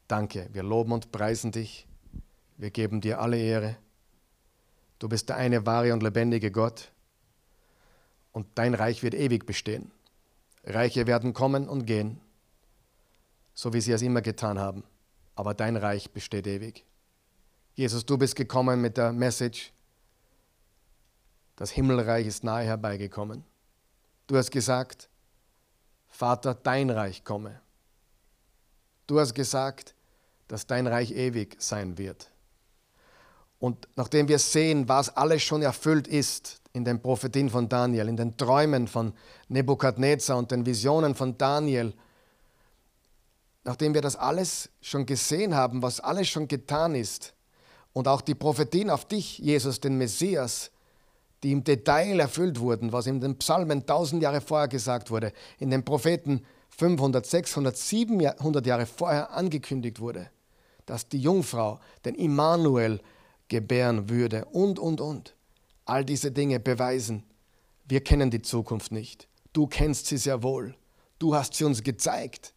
[0.08, 1.86] Danke, wir loben und preisen dich.
[2.56, 3.76] Wir geben dir alle Ehre.
[4.98, 6.90] Du bist der eine wahre und lebendige Gott
[8.32, 9.90] und dein Reich wird ewig bestehen.
[10.64, 12.20] Reiche werden kommen und gehen,
[13.54, 14.84] so wie sie es immer getan haben,
[15.34, 16.84] aber dein Reich besteht ewig.
[17.74, 19.72] Jesus, du bist gekommen mit der Message,
[21.56, 23.44] das Himmelreich ist nahe herbeigekommen.
[24.26, 25.08] Du hast gesagt,
[26.08, 27.60] Vater, dein Reich komme.
[29.06, 29.94] Du hast gesagt,
[30.48, 32.30] dass dein Reich ewig sein wird.
[33.58, 38.16] Und nachdem wir sehen, was alles schon erfüllt ist in den Prophetien von Daniel, in
[38.16, 39.12] den Träumen von
[39.48, 41.94] Nebukadnezar und den Visionen von Daniel,
[43.64, 47.32] nachdem wir das alles schon gesehen haben, was alles schon getan ist,
[47.96, 50.70] und auch die Prophetien auf dich, Jesus, den Messias,
[51.42, 55.70] die im Detail erfüllt wurden, was in den Psalmen tausend Jahre vorher gesagt wurde, in
[55.70, 56.44] den Propheten
[56.76, 60.28] 500, 600, 700 Jahre vorher angekündigt wurde,
[60.84, 63.00] dass die Jungfrau, den Immanuel,
[63.48, 65.34] gebären würde und, und, und.
[65.84, 67.22] All diese Dinge beweisen,
[67.88, 69.28] wir kennen die Zukunft nicht.
[69.52, 70.74] Du kennst sie sehr wohl.
[71.18, 72.52] Du hast sie uns gezeigt.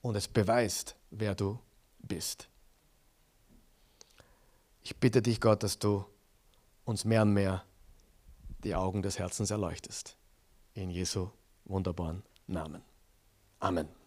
[0.00, 1.58] Und es beweist, wer du
[1.98, 2.48] bist.
[4.82, 6.04] Ich bitte dich, Gott, dass du
[6.84, 7.64] uns mehr und mehr
[8.64, 10.16] die Augen des Herzens erleuchtest.
[10.74, 11.30] In Jesu
[11.64, 12.82] wunderbaren Namen.
[13.60, 14.03] Amen.